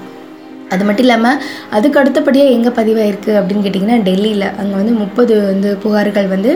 [0.74, 1.40] அது மட்டும் இல்லாமல்
[1.78, 4.48] அதுக்கு அடுத்தபடியாக எங்கே பதிவாயிருக்கு அப்படின்னு கேட்டிங்கன்னா டெல்லியில்.
[4.62, 6.54] அங்கே வந்து முப்பது வந்து புகார்கள் வந்து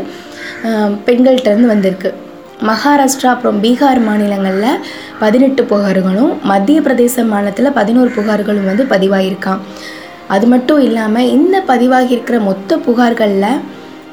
[1.07, 2.11] பெண்கள்கிட்டருந்து வந்திருக்கு.
[2.69, 4.81] மகாராஷ்டிரா அப்புறம் பீகார் மாநிலங்களில்
[5.23, 9.63] பதினெட்டு புகார்களும் மத்திய பிரதேச மாநிலத்தில் பதினோரு புகார்களும் வந்து பதிவாகியிருக்கான்
[10.33, 13.59] அது மட்டும் இல்லாமல் இந்த பதிவாகியிருக்கிற மொத்த புகார்களில்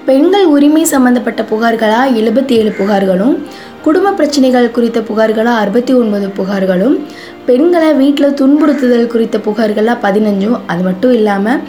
[0.08, 3.34] பெண்கள் உரிமை சம்பந்தப்பட்ட புகார்களாக எழுபத்தி ஏழு புகார்களும்
[3.82, 6.96] குடும்ப பிரச்சனைகள் குறித்த புகார்களாக அறுபத்தி ஒன்பது புகார்களும்
[7.46, 10.58] பெண்களை வீட்டில் துன்புறுத்துதல் குறித்த புகார்கள்லாம் பதினஞ்சும்.
[10.72, 11.62] அது மட்டும் இல்லாமல்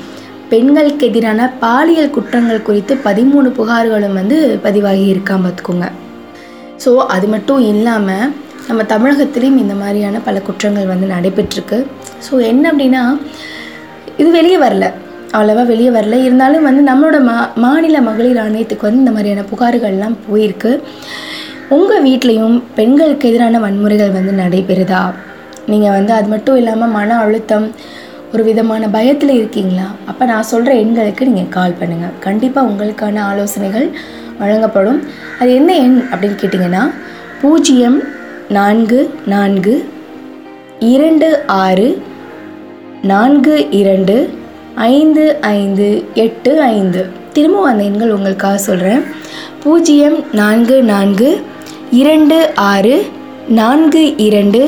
[0.52, 5.88] பெண்களுக்கு எதிரான பாலியல் குற்றங்கள் குறித்து பதிமூணு புகார்களும் வந்து பதிவாகி இருக்காம பார்த்துக்கோங்க.
[6.84, 8.30] ஸோ அது மட்டும் இல்லாமல்
[8.68, 11.80] நம்ம தமிழகத்திலையும் இந்த மாதிரியான பல குற்றங்கள் வந்து நடைபெற்றிருக்கு.
[12.28, 13.02] ஸோ என்ன அப்படின்னா
[14.22, 14.86] இது வெளியே வரல.
[15.36, 16.16] அவ்வளோவா வெளியே வரல.
[16.28, 20.72] இருந்தாலும் வந்து நம்மளோட மா மாநில மகளிர் ஆணையத்துக்கு வந்து இந்த மாதிரியான புகார்கள்லாம் போயிருக்கு.
[21.78, 25.04] உங்கள் வீட்லேயும் பெண்களுக்கு எதிரான வன்முறைகள் வந்து நடைபெறுதா?
[25.72, 27.68] நீங்கள் வந்து அது மட்டும் இல்லாமல் மன அழுத்தம்
[28.34, 29.88] ஒரு விதமான பயத்தில் இருக்கீங்களா?
[30.06, 33.88] அப்போ நான் சொல்கிற எண்களுக்கு நீங்கள் கால் பண்ணுங்கள் கண்டிப்பாக உங்களுக்கான ஆலோசனைகள்
[34.40, 35.00] வழங்கப்படும்.
[35.40, 36.84] அது என்ன எண் அப்படின்னு கேட்டிங்கன்னா
[37.42, 38.00] பூஜ்ஜியம்
[38.50, 39.76] நான்கு நான்கு
[40.80, 42.02] இரண்டு ஆறு
[43.02, 44.16] நான்கு இரண்டு
[44.76, 47.02] ஐந்து ஐந்து எட்டு ஐந்து.
[47.34, 49.04] திரும்பவும் அந்த எண்கள் உங்களுக்காக சொல்கிறேன்
[49.64, 51.30] பூஜ்ஜியம் நான்கு நான்கு
[52.02, 52.96] இரண்டு ஆறு
[53.48, 54.62] நான்கு இரண்டு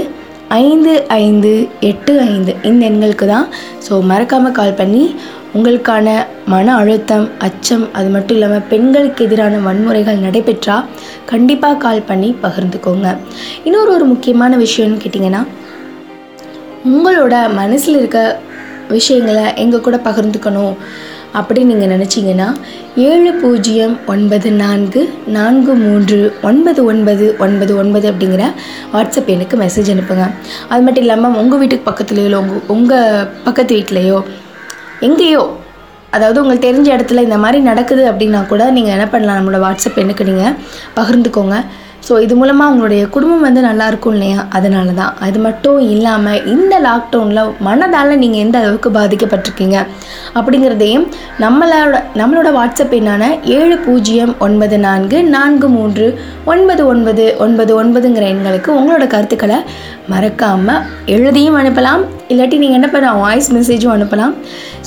[0.49, 3.47] ஐந்து ஐந்து எட்டு ஐந்து இந்த எண்களுக்கு தான்.
[3.89, 5.15] ஸோ மறக்காமல் கால் பண்ணி
[5.57, 10.85] உங்களுக்கான மன அழுத்தம் அச்சம் அது மட்டும் இல்லாமல் பெண்களுக்கு எதிரான வன்முறைகள் நடைபெற்றால்
[11.25, 13.17] கண்டிப்பாக கால் பண்ணி பகிர்ந்துக்கோங்க.
[13.63, 15.43] இன்னொரு ஒரு முக்கியமான விஷயம்னு கேட்டிங்கன்னா
[16.85, 18.39] உங்களோட மனசில் இருக்க
[18.89, 20.75] விஷயங்களை எங்கள் கூட பகிர்ந்துக்கணும்?
[21.39, 22.47] அப்படின்னு நீங்கள் நினச்சிங்கன்னா
[23.07, 25.01] ஏழு பூஜ்ஜியம் ஒன்பது நான்கு
[25.37, 26.19] நான்கு மூன்று
[26.49, 28.45] ஒன்பது ஒன்பது ஒன்பது ஒன்பது அப்படிங்கிற
[28.93, 30.25] வாட்ஸ்அப் எனக்கு மெசேஜ் அனுப்புங்க.
[30.71, 34.19] அது மட்டும் இல்லாமல் உங்கள் வீட்டுக்கு பக்கத்துலேயோ இல்லை உங்கள் உங்கள் பக்கத்து வீட்லேயோ
[35.07, 35.43] எங்கேயோ
[36.15, 39.39] அதாவது உங்களுக்கு தெரிஞ்ச இடத்துல இந்த மாதிரி நடக்குது அப்படின்னா கூட நீங்கள் என்ன பண்ணலாம்?
[39.39, 40.53] நம்மளோட வாட்ஸ்அப் எனக்கு நீங்கள்
[40.99, 41.57] பகிர்ந்துக்கோங்க.
[42.07, 44.39] ஸோ இது மூலமாக அவங்களுடைய குடும்பம் வந்து நல்லா இருக்கும் இல்லையா?
[44.57, 49.77] அதனால தான் அது மட்டும் இல்லாமல் இந்த லாக்டவுனில் மனதால் நீங்கள் எந்த அளவுக்கு பாதிக்கப்பட்டிருக்கீங்க?
[50.37, 51.05] அப்படிங்கிறதையும்
[51.43, 53.23] நம்மளோட நம்மளோட வாட்ஸ்அப் எண்ணான
[53.57, 56.07] ஏழு பூஜ்ஜியம் ஒன்பது நான்கு நான்கு மூன்று
[56.53, 59.59] ஒன்பது ஒன்பது ஒன்பது ஒன்பதுங்கிற எண்களுக்கு உங்களோட கருத்துக்களை
[60.13, 60.83] மறக்காமல்
[61.15, 62.01] எழுதியும் அனுப்பலாம்.
[62.31, 63.19] இல்லாட்டி நீங்கள் என்ன பண்ணலாம்?
[63.25, 64.33] வாய்ஸ் மெசேஜும் அனுப்பலாம்.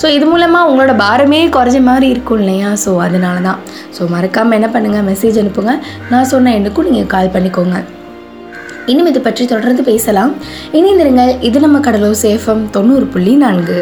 [0.01, 2.71] ஸோ இது மூலமாக உங்களோட பாரமே குறைஞ்ச மாதிரி இருக்கும் இல்லையா?
[2.83, 3.61] ஸோ அதனால தான்
[3.97, 5.73] ஸோ மறக்காமல் என்ன பண்ணுங்கள் மெசேஜ் அனுப்புங்க.
[6.13, 7.79] நான் சொன்ன எண்ணுக்கும் நீங்கள் கால் பண்ணிக்கோங்க.
[8.91, 10.35] இன்னும் இதை பற்றி தொடர்ந்து பேசலாம்.
[10.79, 11.33] இணைந்திருங்கள்.
[11.49, 13.79] இது நம்ம கடலூர் சேஃபம் தொண்ணூறு புள்ளி நான்கு.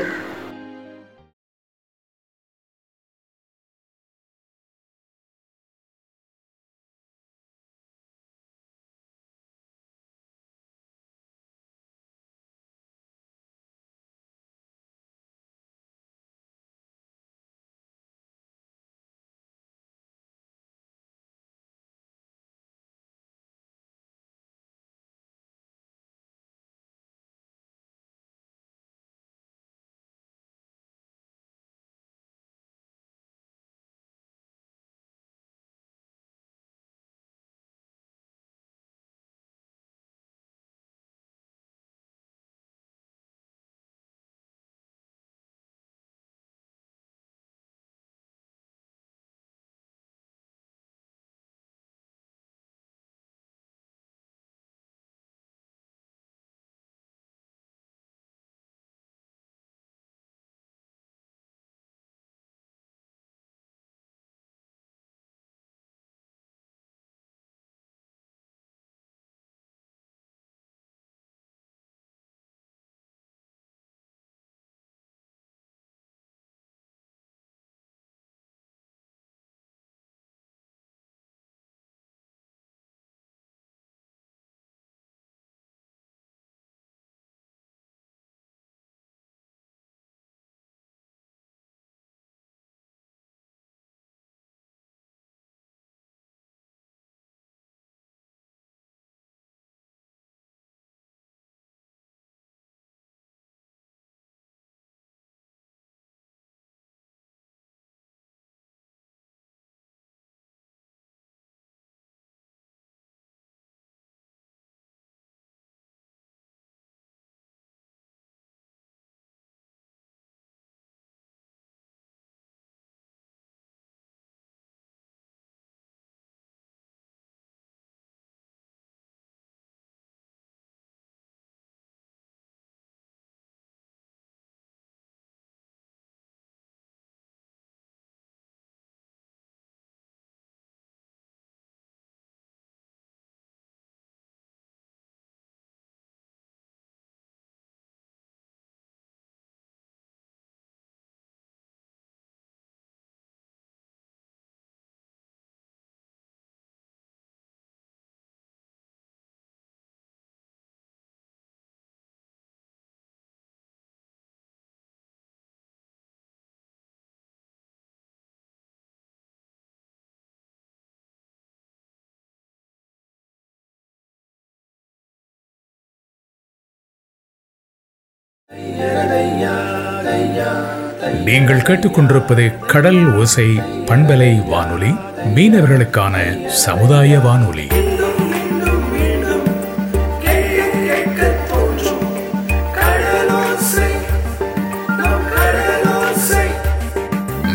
[181.25, 183.49] நீங்கள் கேட்டுக்கொண்டிருப்பது கடல் ஓசை
[183.87, 184.93] பண்பலை வானொலி
[185.35, 186.15] மீனவர்களுக்கான
[186.57, 187.67] சமுதாய வானொலி.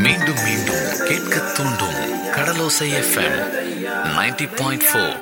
[0.03, 1.97] மீண்டும் மீண்டும் கேட்க தூண்டும்
[2.35, 3.37] கடலோசை எஃப்எம்
[4.11, 5.15] 90.4 பாயிண்ட் ஃபோர்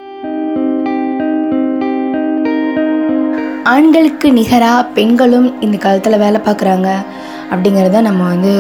[3.72, 6.90] ஆண்களுக்கு நிகராக பெண்களும் இந்த காலத்தில் வேலை பார்க்குறாங்க
[7.52, 8.54] அப்படிங்கிறத நம்ம வந்து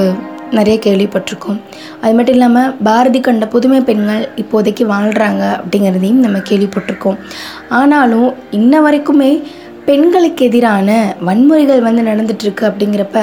[0.58, 1.60] நிறைய கேள்விப்பட்டிருக்கோம்.
[2.02, 7.17] அது மட்டும் இல்லாமல் பாரதி கண்ட புதுமை பெண்கள் இப்போதைக்கு வாழ்கிறாங்க அப்படிங்கிறதையும் நம்ம கேள்விப்பட்டிருக்கோம்.
[7.80, 9.32] ஆனாலும் இன்ன வரைக்குமே
[9.89, 10.89] பெண்களுக்கு எதிரான
[11.28, 13.19] வன்முறைகள் வந்து நடந்துட்டுருக்கு அப்படிங்கிறப்ப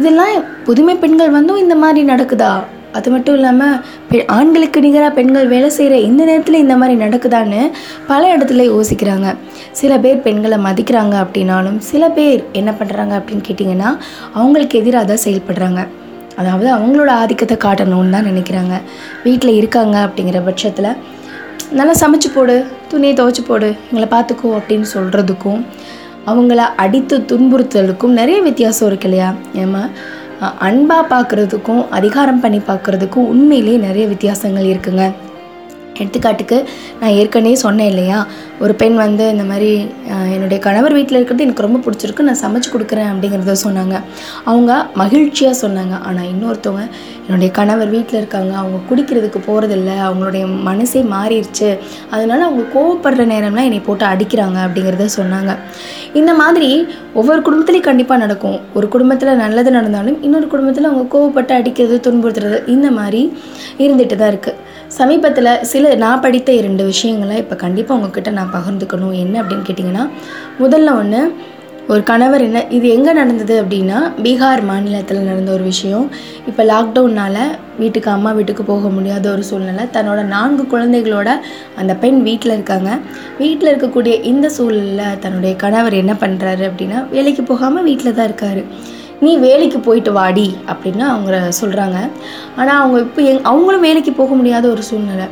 [0.00, 2.52] இதெல்லாம் புதுமை பெண்கள் வந்தும் இந்த மாதிரி நடக்குதா?
[2.92, 3.76] அது மட்டும் இல்லாமல்
[4.10, 7.60] பெ- ஆண்களுக்கு நிகராக பெண்கள் வேலை செய்கிற இந்த நேரத்தில் இந்த மாதிரி நடக்குதான்னு
[8.06, 9.28] பல இடத்துல யோசிக்கிறாங்க.
[9.72, 13.90] சில பேர் பெண்களை மதிக்கிறாங்க அப்படின்னாலும் சில பேர் என்ன பண்ணுறாங்க அப்படின்னு கேட்டிங்கன்னா
[14.32, 15.80] அவங்களுக்கு எதிராக தான் செயல்படுறாங்க.
[16.36, 18.74] அதாவது அவங்களோட ஆதிக்கத்தை காட்டணும்னு தான் நினைக்கிறாங்க.
[19.24, 20.90] வீட்டில் இருக்காங்க அப்படிங்கிற பட்சத்தில்
[21.72, 22.54] நல்லா சமைச்சு போடு
[22.88, 25.60] துணியை துவைச்சி போடு எங்களை பார்த்துக்கோ அப்படின்னு சொல்கிறதுக்கும்
[26.26, 29.34] அவங்கள அடித்து துன்புறுத்தலுக்கும் நிறைய வித்தியாசம் இருக்கு இல்லையா?
[29.54, 29.80] ஏமா
[30.46, 35.04] அன்பாக பார்க்குறதுக்கும் அதிகாரம் பண்ணி பார்க்குறதுக்கும் உண்மையிலேயே நிறைய வித்தியாசங்கள் இருக்குங்க.
[36.00, 36.58] எடுத்துக்காட்டுக்கு
[37.00, 38.18] நான் ஏற்கனவே சொன்னேன் இல்லையா?
[38.64, 39.70] ஒரு பெண் வந்து இந்த மாதிரி
[40.34, 43.96] என்னுடைய கணவர் வீட்டில் இருக்கிறது எனக்கு ரொம்ப பிடிச்சிருக்கு நான் சமைச்சு கொடுக்குறேன் அப்படிங்கிறத சொன்னாங்க.
[44.50, 45.94] அவங்க மகிழ்ச்சியாக சொன்னாங்க.
[46.08, 46.84] ஆனால் இன்னொருத்தவங்க
[47.26, 51.70] என்னுடைய கணவர் வீட்டில் இருக்காங்க அவங்க குடிக்கிறதுக்கு போகிறதில்ல அவங்களுடைய மனசே மாறிடுச்சு
[52.14, 55.54] அதனால அவங்க கோவப்படுற நேரம்லாம் என்னை போட்டு அடிக்கிறாங்க அப்படிங்கிறத சொன்னாங்க.
[56.20, 56.70] இந்த மாதிரி
[57.20, 58.58] ஒவ்வொரு குடும்பத்துலேயும் கண்டிப்பாக நடக்கும்.
[58.78, 63.22] ஒரு குடும்பத்தில் நல்லது நடந்தாலும் இன்னொரு குடும்பத்தில் அவங்க கோவப்பட்டு அடிக்கிறது துன்புறுத்துறது இந்த மாதிரி
[63.84, 64.61] இருந்துட்டு தான் இருக்குது
[64.98, 69.16] சமீபத்தில் சில நான் படித்த இரண்டு விஷயங்களை இப்போ கண்டிப்பாக உங்ககிட்ட நான் பகிர்ந்துக்கணும்.
[69.22, 70.04] என்ன அப்படின்னு கேட்டிங்கன்னா
[70.62, 71.20] முதல்ல ஒன்று
[71.92, 76.04] ஒரு கணவர் என்ன இது எங்கே நடந்தது அப்படின்னா பீகார் மாநிலத்தில் நடந்த ஒரு விஷயம்.
[76.50, 77.40] இப்போ லாக்டவுனால்
[77.80, 79.84] வீட்டுக்கு அம்மா வீட்டுக்கு போக முடியாத ஒரு சூழ்நிலை.
[79.96, 81.28] தன்னோட நான்கு குழந்தைகளோட
[81.82, 82.90] அந்த பெண் வீட்டில் இருக்காங்க.
[83.42, 88.64] வீட்டில் இருக்கக்கூடிய இந்த சூழலில் தன்னுடைய கணவர் என்ன பண்ணுறாரு அப்படின்னா வேலைக்கு போகாமல் வீட்டில் தான் இருக்காரு.
[89.24, 91.98] நீ வேலைக்கு போயிட்டு வாடி அப்படின்னு அவங்க சொல்கிறாங்க
[92.60, 95.26] ஆனால் அவங்க இப்போ எங் அவங்களும் வேலைக்கு போக முடியாத ஒரு சூழ்நிலை.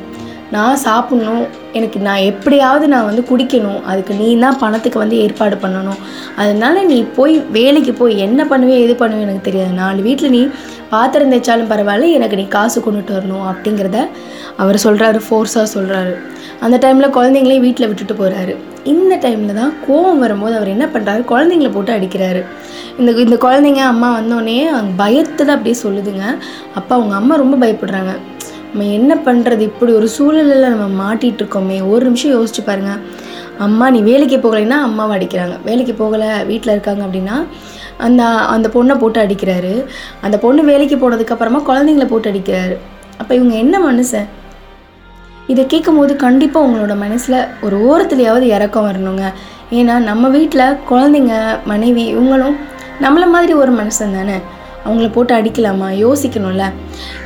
[0.55, 1.43] நான் சாப்பிட்ணும்
[1.79, 6.01] எனக்கு நான் எப்படியாவது நான் வந்து குடிக்கணும் அதுக்கு நீ தான் பணத்துக்கு வந்து ஏற்பாடு பண்ணணும்.
[6.43, 9.73] அதனால நீ போய் வேலைக்கு போய் என்ன பண்ணுவே எது பண்ணுவே எனக்கு தெரியாது.
[9.83, 10.43] நாலு வீட்டில் நீ
[10.93, 13.99] பாத்திரம் தேய்ச்சாலும் பரவாயில்ல எனக்கு நீ காசு கொண்டுட்டு வரணும் அப்படிங்கிறத
[14.63, 16.15] அவர் சொல்கிறாரு ஃபோர்ஸாக சொல்கிறாரு
[16.65, 18.55] அந்த டைமில் குழந்தைங்களையும் வீட்டில் விட்டுட்டு போகிறாரு
[18.93, 22.41] இந்த டைமில் தான் கோவம் வரும்போது அவர் என்ன பண்ணுறாரு குழந்தைங்கள போட்டு அடிக்கிறாரு.
[22.99, 24.57] இந்த இந்த குழந்தைங்க அம்மா வந்தோடனே
[25.01, 26.25] பயத்தில் அப்படியே சொல்லுதுங்க.
[26.79, 28.13] அப்பா அவங்க அம்மா ரொம்ப பயப்படுறாங்க.
[28.71, 31.79] நம்ம என்ன பண்ணுறது இப்படி ஒரு சூழலில் நம்ம மாட்டிகிட்டு இருக்கோமே.
[31.93, 32.93] ஒரு நிமிஷம் யோசிச்சு பாருங்க.
[33.67, 35.57] அம்மா நீ வேலைக்கு போகலைன்னா அம்மாவை அடிக்கிறாங்க.
[35.69, 37.37] வேலைக்கு போகலை வீட்டில் இருக்காங்க அப்படின்னா
[38.07, 38.23] அந்த
[38.55, 39.75] அந்த பொண்ணை போட்டு அடிக்கிறாரு.
[40.21, 42.77] அந்த பொண்ணு வேலைக்கு போனதுக்கப்புறமா குழந்தைங்கள போட்டு அடிக்கிறாரு.
[43.17, 44.29] அப்போ இவங்க என்ன மனுஷன்?
[45.47, 49.25] இதை கேட்கும்போது கண்டிப்பாக உங்களோட மனசில் ஒரு ஓரத்துலையாவது இறக்கம் வரணுங்க.
[49.71, 51.35] ஏன்னா நம்ம வீட்டில் குழந்தைங்க
[51.65, 52.57] மனைவி இவங்களும்
[53.01, 54.39] நம்மள மாதிரி ஒரு மனுஷன் தானே.
[54.87, 55.89] அவங்கள போட்டு அடிக்கலாமா?
[56.05, 56.65] யோசிக்கணும்ல.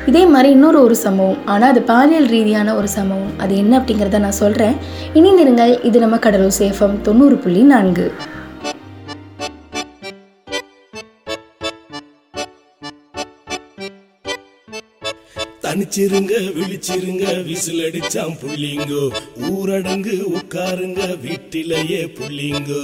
[0.06, 1.40] இதே மாதிரி இன்னொரு ஒரு சம்பவம்.
[1.44, 3.32] ஆனால் அது பாலியல் ரீதியான ஒரு சம்பவம்.
[3.36, 4.76] அது என்ன அப்படிங்கிறத நான் சொல்கிறேன்
[5.14, 8.06] இணைந்திருங்கள் இது நம்ம கடலூர் சேஃபம் தொண்ணூறு புள்ளி நான்கு.
[15.74, 19.12] தனிச்சிருங்க விழிச்சிருங்க விசில் அடிச்சாம் புள்ளிங்கோ.
[19.36, 22.80] ஊரடங்கு உட்காருங்க வீட்டிலேயே புள்ளிங்கோ.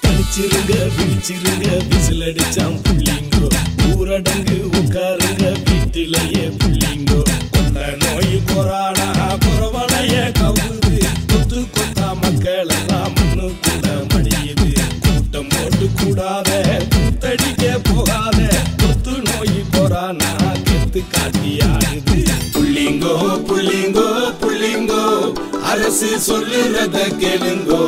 [0.00, 3.48] தனிச்சிருங்க விழிச்சிருங்க விசில் அடிச்சாம் புள்ளிங்கோ.
[3.94, 7.22] ஊரடங்கு உட்காருங்க வீட்டிலேயே புள்ளிங்கோ.
[7.50, 9.08] கொண்ட நோய் கொரானா
[27.32, 27.79] சொல்லுறத கேளுங்கோ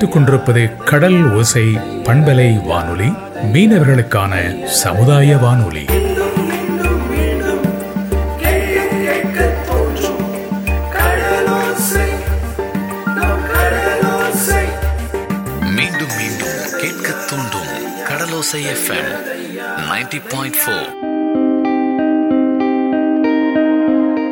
[0.00, 1.64] கேட்டுக்கொண்டிருப்பது கடல் ஓசை
[2.02, 3.08] பண்பலை வானொலி
[3.52, 4.32] மீனவர்களுக்கான
[4.64, 5.82] சமுதாய வானொலி.
[15.76, 17.72] மீண்டும் மீண்டும் கேட்க தூண்டும்
[18.08, 19.10] கடலோசை எஃப்எம்
[19.80, 20.88] 90.4 பாயிண்ட் ஃபோர்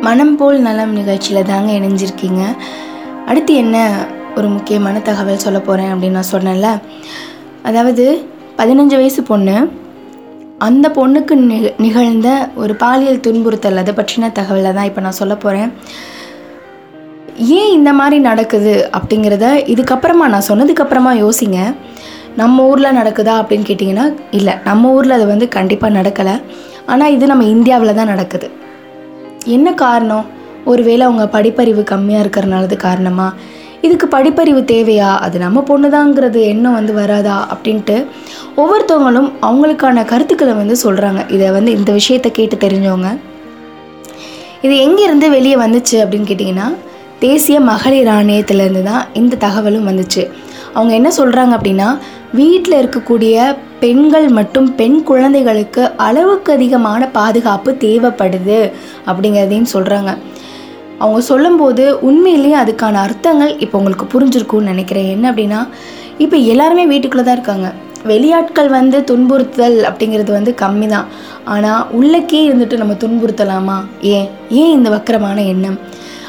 [0.01, 2.43] மனம் போல் நலம் நிகழ்ச்சியில் தாங்க இணைஞ்சிருக்கீங்க.
[3.25, 3.77] அடுத்து என்ன?
[4.37, 6.69] ஒரு முக்கியமான தகவல் சொல்ல போகிறேன் அப்படின்னு நான் சொன்னேன்ல.
[7.69, 8.05] அதாவது
[8.59, 9.55] பதினஞ்சு வயசு பொண்ணு
[10.67, 12.29] அந்த பொண்ணுக்கு நிக நிகழ்ந்த
[12.61, 15.71] ஒரு பாலியல் துன்புறுத்தல் அதை பற்றின தகவலை தான் இப்போ நான் சொல்ல போகிறேன்
[17.57, 21.59] ஏன் இந்த மாதிரி நடக்குது அப்படிங்கிறத இதுக்கப்புறமா நான் சொன்னதுக்கப்புறமா யோசிங்க.
[22.41, 24.05] நம்ம ஊரில் நடக்குதா அப்படின்னு கேட்டிங்கன்னா
[24.37, 24.53] இல்லை.
[24.69, 26.35] நம்ம ஊரில் அது வந்து கண்டிப்பாக நடக்கலை.
[26.93, 28.47] ஆனால் இது நம்ம இந்தியாவில் தான் நடக்குது.
[29.55, 30.25] என்ன காரணம்?
[30.71, 33.37] ஒருவேளை அவங்க படிப்பறிவு கம்மியாக இருக்கிறனாலது காரணமாக
[33.87, 35.11] இதுக்கு படிப்பறிவு தேவையா?
[35.25, 37.37] அது நம்ம பொண்ணுதாங்கிறது எண்ணம் வந்து வராதா?
[37.53, 37.97] அப்படின்ட்டு
[38.61, 43.09] ஒவ்வொருத்தவங்களும் அவங்களுக்கான கருத்துக்களை வந்து சொல்கிறாங்க இதை வந்து இந்த விஷயத்தை கேட்டு தெரிஞ்சவங்க.
[44.65, 46.67] இது எங்கேருந்து வெளியே வந்துச்சு அப்படின்னு கேட்டிங்கன்னா
[47.19, 50.23] தேசிய மகளிர் ஆணையத்திலேருந்து தான் இந்த தகவலும் வந்துச்சு.
[50.73, 51.89] அவங்க என்ன சொல்கிறாங்க அப்படின்னா
[52.39, 53.35] வீட்டில் இருக்கக்கூடிய
[53.83, 58.59] பெண்கள் மற்றும் பெண் குழந்தைகளுக்கு அளவுக்கு அதிகமான பாதுகாப்பு தேவைப்படுது
[59.09, 60.11] அப்படிங்கிறதையும் சொல்கிறாங்க
[60.99, 65.09] அவங்க சொல்லும்போது உண்மையிலேயே அதுக்கான அர்த்தங்கள் இப்போ உங்களுக்கு புரிஞ்சிருக்கும்னு நினைக்கிறேன்.
[65.09, 65.67] என்ன அப்படின்னா
[66.17, 67.73] இப்போ எல்லாருமே வீட்டுக்குள்ளே தான் இருக்காங்க.
[68.05, 71.07] வெளியாட்கள் வந்து துன்புறுத்தல் அப்படிங்கிறது வந்து கம்மி தான்
[71.43, 73.77] ஆனால் உள்ளக்கே இருந்துட்டு நம்ம துன்புறுத்தலாமா?
[74.01, 74.27] ஏன்?
[74.49, 75.77] ஏன் இந்த வக்கரமான எண்ணம்?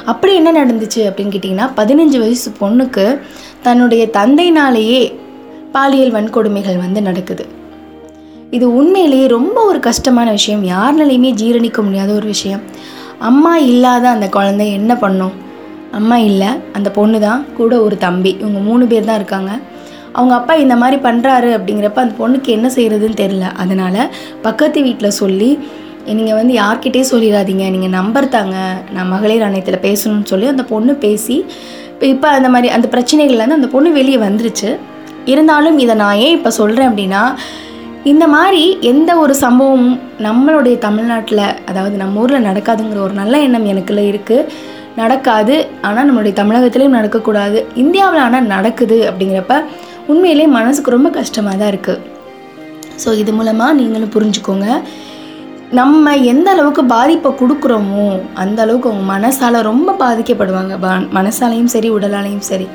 [0.05, 3.21] அப்படி என்ன நடந்துச்சு அப்படின்னு கேட்டிங்கன்னா பதினஞ்சு வயசு பொண்ணுக்கு
[3.63, 5.01] தன்னுடைய தந்தையினாலேயே
[5.73, 7.47] பாலியல் வன்கொடுமைகள் வந்து நடக்குது.
[8.51, 10.65] இது உண்மையிலேயே ரொம்ப ஒரு கஷ்டமான விஷயம்.
[10.65, 12.63] யாருனாலையுமே ஜீரணிக்க முடியாத ஒரு விஷயம்.
[13.27, 15.35] அம்மா இல்லாத அந்த குழந்தை என்ன பண்ணும்?
[15.99, 18.33] அம்மா இல்லை அந்த பொண்ணு தான் கூட ஒரு தம்பி.
[18.43, 19.53] இவங்க மூணு பேர் தான் இருக்காங்க.
[20.13, 24.11] அவங்க அப்பா இந்த மாதிரி பண்ணுறாரு அப்படிங்கிறப்ப அந்த பொண்ணுக்கு என்ன செய்கிறதுன்னு தெரில அதனால்
[24.43, 25.59] பக்கத்து வீட்டில் சொல்லி
[26.19, 27.65] நீங்கள் வந்து யார்கிட்டே சொல்லிடாதீங்க.
[27.71, 28.57] நீங்கள் நம்பர் தாங்க.
[28.95, 31.37] நான் மகளிர் ஆணையத்தில் பேசணும்னு சொல்லி அந்த பொண்ணு பேசி
[32.13, 34.71] இப்போ அந்த மாதிரி அந்த பிரச்சனைகள்லேருந்து அந்த பொண்ணு வெளியே வந்துருச்சு.
[35.25, 37.23] இருந்தாலும் இதை நான் ஏன் இப்போ சொல்கிறேன் அப்படின்னா
[38.05, 44.03] இந்த மாதிரி எந்த ஒரு சம்பவமும் நம்மளுடைய தமிழ்நாட்டில் அதாவது நம்ம ஊரில் நடக்காதுங்கிற ஒரு நல்ல எண்ணம் எனக்குள்ள
[44.11, 44.47] இருக்குது
[45.01, 45.57] நடக்காது.
[45.83, 47.59] ஆனால் நம்மளுடைய தமிழகத்திலையும் நடக்கக்கூடாது.
[47.83, 49.57] இந்தியாவில் ஆனால் நடக்குது அப்படிங்கிறப்ப
[50.13, 52.05] உண்மையிலே மனசுக்கு ரொம்ப கஷ்டமாக தான் இருக்குது
[53.03, 54.69] ஸோ இது மூலமாக நீங்களும் புரிஞ்சுக்கோங்க.
[55.79, 58.07] நம்ம எந்த அளவுக்கு பாதிப்பை கொடுக்குறோமோ
[58.43, 60.75] அந்த அளவுக்கு அவங்க மனசால் ரொம்ப பாதிக்கப்படுவாங்க.
[61.19, 62.69] மனசாலையும் சரி உடலாலையும் சரி.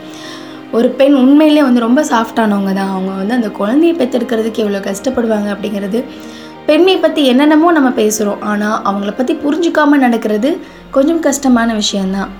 [0.78, 2.94] ஒரு பெண் உண்மையிலே வந்து ரொம்ப சாஃப்டானவங்க தான்.
[2.96, 6.00] அவங்க வந்து அந்த குழந்தையை பெற்றெடுக்கிறதுக்கு எவ்வளோ கஷ்டப்படுவாங்க அப்படிங்கிறது
[6.68, 10.50] பெண்மை பற்றி என்னென்னமோ நம்ம பேசுகிறோம் ஆனால் அவங்கள பற்றி புரிஞ்சுக்காம நடக்கிறது
[10.98, 12.32] கொஞ்சம் கஷ்டமான விஷயந்தான்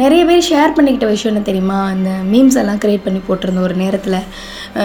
[0.00, 1.78] நிறைய பேர் ஷேர் பண்ணிக்கிட்ட விஷயம் என்ன தெரியுமா?
[1.92, 4.18] அந்த மீம்ஸ் எல்லாம் க்ரியேட் பண்ணி போட்டிருந்த ஒரு நேரத்தில்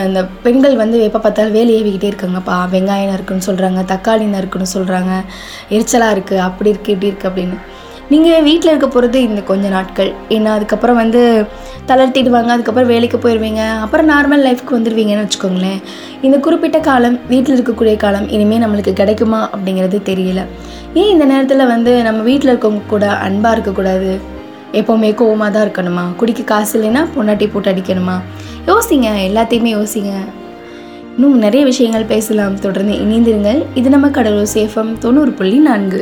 [0.07, 5.11] இந்த பெண்கள் வந்து எப்போ பார்த்தாலும் வேலை ஏவிக்கிட்டே இருக்காங்கப்பா வெங்காயம் நறுக்குன்னு சொல்கிறாங்க தக்காளி நறுக்குன்னு சொல்கிறாங்க
[5.75, 7.57] எரிச்சலாக இருக்குது அப்படி இருக்குது இப்படி இருக்குது அப்படின்னு.
[8.13, 10.09] நீங்கள் வீட்டில் இருக்க போகிறது இந்த கொஞ்சம் நாட்கள்.
[10.35, 11.21] ஏன்னா அதுக்கப்புறம் வந்து
[11.89, 15.79] தளர்த்திடுவாங்க அதுக்கப்புறம் வேலைக்கு போயிடுவீங்க அப்புறம் நார்மல் லைஃப்க்கு வந்துடுவீங்கன்னு வச்சுக்கோங்களேன்.
[16.21, 20.43] இந்த குறிப்பிட்ட காலம் வீட்டில் இருக்கக்கூடிய காலம் இனிமேல் நம்மளுக்கு கிடைக்குமா அப்படிங்கிறது தெரியல.
[20.93, 24.11] ஏன் இந்த நேரத்தில் வந்து நம்ம வீட்டில் இருக்கவங்க கூட அன்பாக இருக்கக்கூடாது?
[24.79, 26.05] எப்போவுமே கோவமாக தான் இருக்கணுமா?
[26.15, 28.17] குடிக்க காசு இல்லைன்னா பொண்டாட்டி போட்டு அடிக்கணுமா?
[28.71, 30.13] யோசிங்க எல்லாத்தையுமே யோசிங்க.
[31.15, 32.59] இன்னும் நிறைய விஷயங்கள் பேசலாம்.
[32.59, 33.61] தொடர்ந்து இணைந்திருங்கள்.
[33.81, 36.01] இது நம்ம கடலூர் சேஃபம் தொண்ணூறு புள்ளி நான்கு.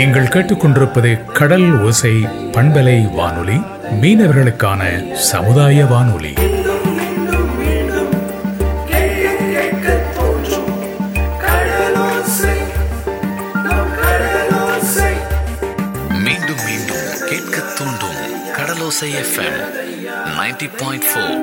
[0.00, 2.14] நீங்கள் கேட்டுக்கொண்டிருப்பது கடல் ஓசை
[2.52, 3.58] பண்பலை வானொலி
[4.00, 4.80] மீனவர்களுக்கான
[5.14, 6.32] சமுதாய வானொலி.
[16.24, 18.18] மீண்டும் மீண்டும் கேட்க தூண்டும்
[18.56, 19.58] கடலோசை எஃப்எம்
[20.30, 21.36] 90.4 பாயிண்ட் ஃபோர்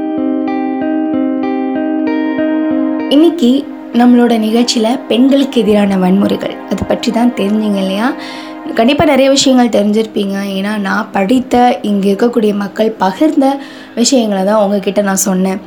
[3.09, 3.51] இன்னைக்கு
[3.93, 8.07] நம்மளோட நிகழ்ச்சியில் பெண்களுக்கு எதிரான வன்முறைகள் அது பற்றி தான் தெரிஞ்சுங்க இல்லையா?
[8.79, 10.35] கண்டிப்பாக நிறைய விஷயங்கள் தெரிஞ்சிருப்பீங்க.
[10.57, 11.55] ஏன்னா நான் படித்த
[11.89, 13.47] இங்கே இருக்கக்கூடிய மக்கள் பகிர்ந்த
[14.01, 15.59] விஷயங்களை தான் உங்ககிட்ட நான் சொன்னேன்.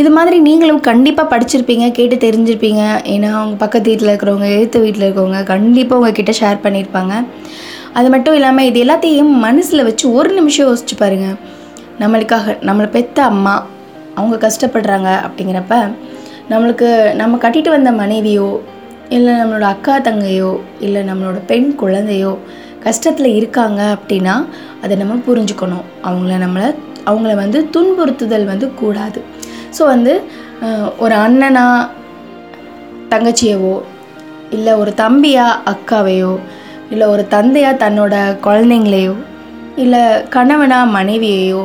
[0.00, 2.82] இது மாதிரி நீங்களும் கண்டிப்பாக படிச்சிருப்பீங்க கேட்டு தெரிஞ்சிருப்பீங்க.
[3.14, 7.14] ஏன்னா அவங்க பக்கத்து வீட்டில் இருக்கிறவங்க எழுத்து வீட்டில் இருக்கிறவங்க கண்டிப்பாக உங்ககிட்ட ஷேர் பண்ணியிருப்பாங்க.
[7.98, 11.28] அது மட்டும் இல்லாமல் இது எல்லாத்தையும் மனசில் வச்சு ஒரு நிமிஷம் யோசிச்சு பாருங்க.
[12.02, 13.54] நம்மளுக்காக நம்மளை பெத்த அம்மா
[14.18, 15.76] அவங்க கஷ்டப்படுறாங்க அப்படிங்கிறப்ப
[16.52, 16.88] நம்மளுக்கு
[17.20, 18.48] நம்ம கட்டிட்டு வந்த மனைவியோ
[19.16, 22.32] இல்லை நம்மளோட அக்கா தங்கையோ இல்லை நம்மளோட பெண் குழந்தையோ
[22.84, 24.34] கஷ்டத்தில் இருக்காங்க அப்படின்னா
[24.82, 25.86] அதை நம்ம புரிஞ்சுக்கணும்.
[26.08, 26.68] அவங்கள நம்மளை
[27.10, 29.20] அவங்கள வந்து துன்புறுத்துதல் வந்து கூடாது.
[29.78, 30.12] ஸோ வந்து
[30.98, 31.64] ஒரு அண்ணனா
[33.12, 33.74] தங்கச்சியவோ
[34.50, 36.38] இல்லை ஒரு தம்பியா அக்காவையோ
[36.90, 38.14] இல்லை ஒரு தந்தையா தன்னோட
[38.46, 39.14] குழந்தைங்களையோ
[39.76, 40.02] இல்லை
[40.36, 41.62] கணவனா மனைவியையோ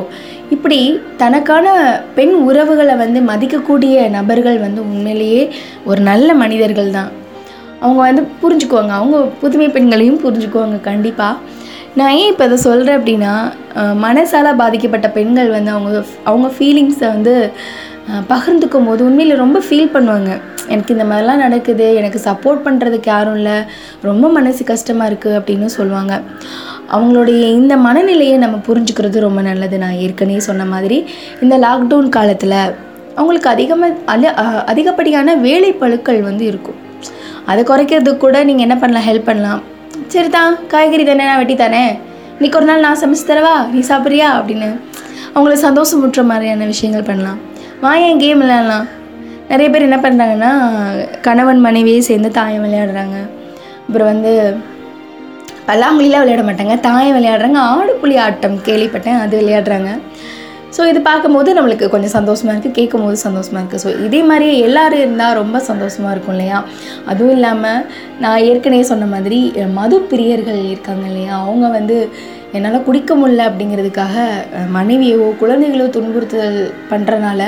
[0.54, 0.78] இப்படி
[1.16, 1.66] தனக்கான
[2.14, 5.42] பெண் உறவுகளை வந்து மதிக்கக்கூடிய நபர்கள் வந்து உண்மையிலேயே
[5.84, 7.10] ஒரு நல்ல மனிதர்கள் தான்.
[7.84, 8.92] அவங்க வந்து புரிஞ்சுக்குவாங்க.
[9.00, 11.36] அவங்க புதுமை பெண்களையும் புரிஞ்சுக்குவாங்க கண்டிப்பாக
[11.98, 13.32] நான் ஏன் இப்போ இதை சொல்கிறேன் அப்படின்னா
[14.06, 15.90] மனசால் பாதிக்கப்பட்ட பெண்கள் வந்து அவங்க
[16.30, 17.32] அவங்க ஃபீலிங்ஸை வந்து
[18.30, 20.30] பகிர்ந்துக்கும் போது உண்மையில் ரொம்ப ஃபீல் பண்ணுவாங்க.
[20.72, 23.56] எனக்கு இந்த மாதிரிலாம் நடக்குது எனக்கு சப்போர்ட் பண்ணுறதுக்கு யாரும் இல்லை
[24.08, 26.14] ரொம்ப மனசு கஷ்டமாக இருக்குது அப்படின்னு சொல்லுவாங்க.
[26.96, 29.78] அவங்களுடைய இந்த மனநிலையை நம்ம புரிஞ்சுக்கிறது ரொம்ப நல்லது.
[29.84, 30.98] நான் ஏற்கனவே சொன்ன மாதிரி
[31.46, 32.58] இந்த லாக்டவுன் காலத்தில்
[33.18, 34.34] அவங்களுக்கு அதிகமாக
[34.72, 36.80] அதிகப்படியான வேலை பழுக்கள் வந்து இருக்கும்.
[37.50, 39.08] அதை குறைக்கிறதுக்கு கூட நீங்கள் என்ன பண்ணலாம்?
[39.08, 39.62] ஹெல்ப் பண்ணலாம்.
[40.06, 41.98] சரி தான் காய்கறி தானே நான் வெட்டி தானே
[42.32, 43.54] இன்னைக்கு ஒரு நாள் நான் சமைச்சு தரவா?
[43.72, 44.28] நீ சாப்பிட்றியா?
[44.38, 44.68] அப்படின்னு.
[45.34, 47.38] அவங்கள சந்தோஷமுற்ற மாதிரியான விஷயங்கள் பண்ணலாம்.
[47.82, 48.86] வாயன் கேம் விளையாடலாம்?
[49.48, 50.50] நிறைய பேர் என்ன பண்ணுறாங்கன்னா
[51.20, 53.16] கணவன் மனைவியே சேர்ந்து தாயம் விளையாடுறாங்க.
[53.86, 54.56] அப்புறம் வந்து
[55.66, 56.80] பல்லாங்குழிலாம் விளையாட மாட்டாங்க.
[56.80, 57.54] தாயம் விளையாடுறாங்க.
[57.54, 59.20] ஆடு புலி ஆட்டம் கேள்விப்பட்டேன்.
[59.20, 59.90] அது விளையாடுறாங்க.
[60.76, 65.02] ஸோ இது பார்க்கும்போது நம்மளுக்கு கொஞ்சம் சந்தோஷமாக இருக்குது கேட்கும் போது சந்தோஷமாக இருக்குது ஸோ இதே மாதிரியே எல்லாரும்
[65.04, 66.58] இருந்தால் ரொம்ப சந்தோஷமாக இருக்கும் இல்லையா?
[67.12, 67.86] அதுவும் இல்லாமல்
[68.24, 69.40] நான் ஏற்கனவே சொன்ன மாதிரி
[69.78, 71.34] மது பிரியர்கள் இருக்காங்க இல்லையா?
[71.46, 71.96] அவங்க வந்து
[72.58, 74.14] என்னால் குடிக்க முடியல அப்படிங்கிறதுக்காக
[74.76, 76.56] மனைவியோ குழந்தைகளோ துன்புறுத்தல்
[76.92, 77.42] பண்ணுறனால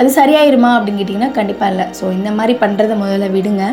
[0.00, 1.86] அது சரியாயிருமா அப்படின்னு கேட்டிங்கன்னா கண்டிப்பாக இல்லை.
[2.00, 3.64] ஸோ இந்த மாதிரி பண்ணுறத முதல்ல விடுங்க.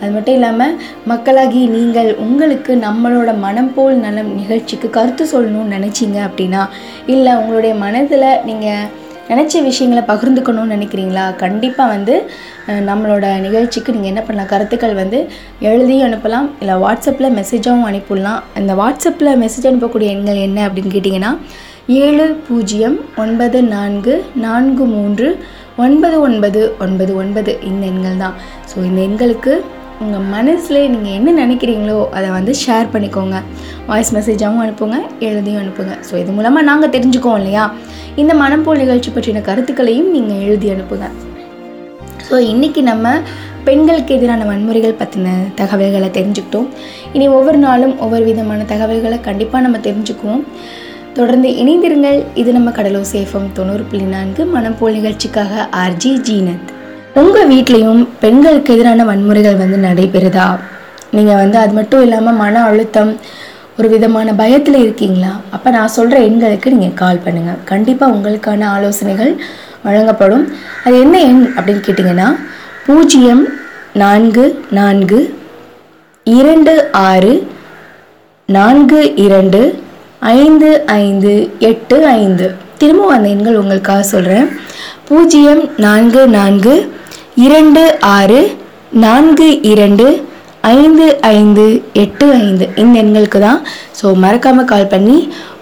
[0.00, 0.76] அது மட்டும் இல்லாமல்
[1.12, 6.62] மக்களாகி நீங்கள் உங்களுக்கு நம்மளோட மனம் போல் நலம் நிகழ்ச்சிக்கு கருத்து சொல்லணும்னு நினச்சிங்க அப்படின்னா
[7.14, 8.86] இல்லை உங்களுடைய மனதில் நீங்கள்
[9.30, 11.24] நினச்ச விஷயங்களை பகிர்ந்துக்கணும்னு நினைக்கிறீங்களா?
[11.42, 12.14] கண்டிப்பாக வந்து
[12.88, 14.50] நம்மளோட நிகழ்ச்சிக்கு நீங்கள் என்ன பண்ணலாம்?
[14.52, 15.18] கருத்துக்கள் வந்து
[15.68, 16.46] எழுதியும் அனுப்பலாம்.
[16.60, 18.42] இல்லை வாட்ஸ்அப்பில் மெசேஜாகவும் அனுப்பிடலாம்.
[18.58, 21.32] அந்த வாட்ஸ்அப்பில் மெசேஜ் அனுப்பக்கூடிய எண்கள் என்ன அப்படின்னு கேட்டிங்கன்னா
[22.04, 24.14] ஏழு பூஜ்ஜியம் ஒன்பது நான்கு
[24.46, 25.28] நான்கு மூன்று
[25.84, 28.36] ஒன்பது ஒன்பது ஒன்பது ஒன்பது இந்த எண்கள் தான்.
[28.70, 29.52] ஸோ இந்த எண்களுக்கு
[30.04, 33.36] உங்கள் மனசில் நீங்கள் என்ன நினைக்கிறீங்களோ அதை வந்து ஷேர் பண்ணிக்கோங்க.
[33.86, 34.96] வாய்ஸ் மெசேஜாகவும் அனுப்புங்க
[35.28, 35.94] எழுதியும் அனுப்புங்க.
[36.08, 37.64] ஸோ இது மூலமாக நாங்கள் தெரிஞ்சுக்குவோம் இல்லையா?
[38.22, 41.08] இந்த மனம்போல் நிகழ்ச்சி பற்றின கருத்துக்களையும் நீங்கள் எழுதி அனுப்புங்க.
[42.28, 43.14] ஸோ இன்றைக்கி நம்ம
[43.68, 45.28] பெண்களுக்கு எதிரான வன்முறைகள் பற்றின
[45.60, 46.68] தகவல்களை தெரிஞ்சுக்கிட்டோம்.
[47.16, 50.44] இனி ஒவ்வொரு நாளும் ஒவ்வொரு விதமான தகவல்களை கண்டிப்பாக நம்ம தெரிஞ்சுக்குவோம்.
[51.18, 52.20] தொடர்ந்து இணைந்திருங்கள்.
[52.42, 56.70] இது நம்ம கடலோ சேஃபம் தொண்ணூறு புள்ளி நான்கு மனப்போல் நிகழ்ச்சிக்காக ஆர்ஜி ஜீனத்.
[57.20, 60.46] உங்கள் வீட்லேயும் பெண்களுக்கு எதிரான வன்முறைகள் வந்து நடைபெறுதா?
[61.16, 63.12] நீங்கள் வந்து அது மட்டும் இல்லாமல் மன அழுத்தம்
[63.78, 65.30] ஒரு விதமான பயத்தில் இருக்கீங்களா?
[65.54, 69.32] அப்போ நான் சொல்கிற எண்களுக்கு நீங்கள் கால் பண்ணுங்கள் கண்டிப்பாக உங்களுக்கான ஆலோசனைகள்
[69.86, 70.44] வழங்கப்படும்.
[70.84, 72.28] அது என்ன எண் அப்படின்னு கேட்டிங்கன்னா
[72.86, 73.44] பூஜ்ஜியம்
[74.02, 74.44] நான்கு
[74.78, 75.20] நான்கு
[76.26, 76.74] இரண்டு
[77.08, 77.34] ஆறு
[78.48, 79.62] நான்கு இரண்டு
[80.38, 80.70] ஐந்து
[81.02, 81.32] ஐந்து
[81.70, 82.46] எட்டு ஐந்து.
[82.80, 84.46] திரும்பவும் அந்த எண்கள் உங்களுக்காக சொல்கிறேன்
[85.08, 86.74] பூஜ்ஜியம் நான்கு நான்கு
[87.44, 87.82] இரண்டு
[88.16, 88.38] ஆறு
[89.02, 90.04] நான்கு இரண்டு
[90.76, 91.06] ஐந்து
[91.38, 91.64] ஐந்து
[92.02, 93.60] எட்டு ஐந்து இந்த எண்களுக்கு தான்.
[93.98, 95.16] ஸோ மறக்காமல் கால் பண்ணி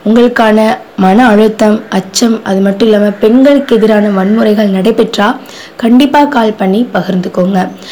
[0.08, 0.58] உங்களுக்கான
[1.04, 5.38] மன அழுத்தம் அச்சம் அது மட்டும் இல்லாமல் பெண்களுக்கு எதிரான வன்முறைகள் நடைபெற்றால்
[5.82, 7.60] கண்டிப்பாக கால் பண்ணி பகிர்ந்துக்கோங்க.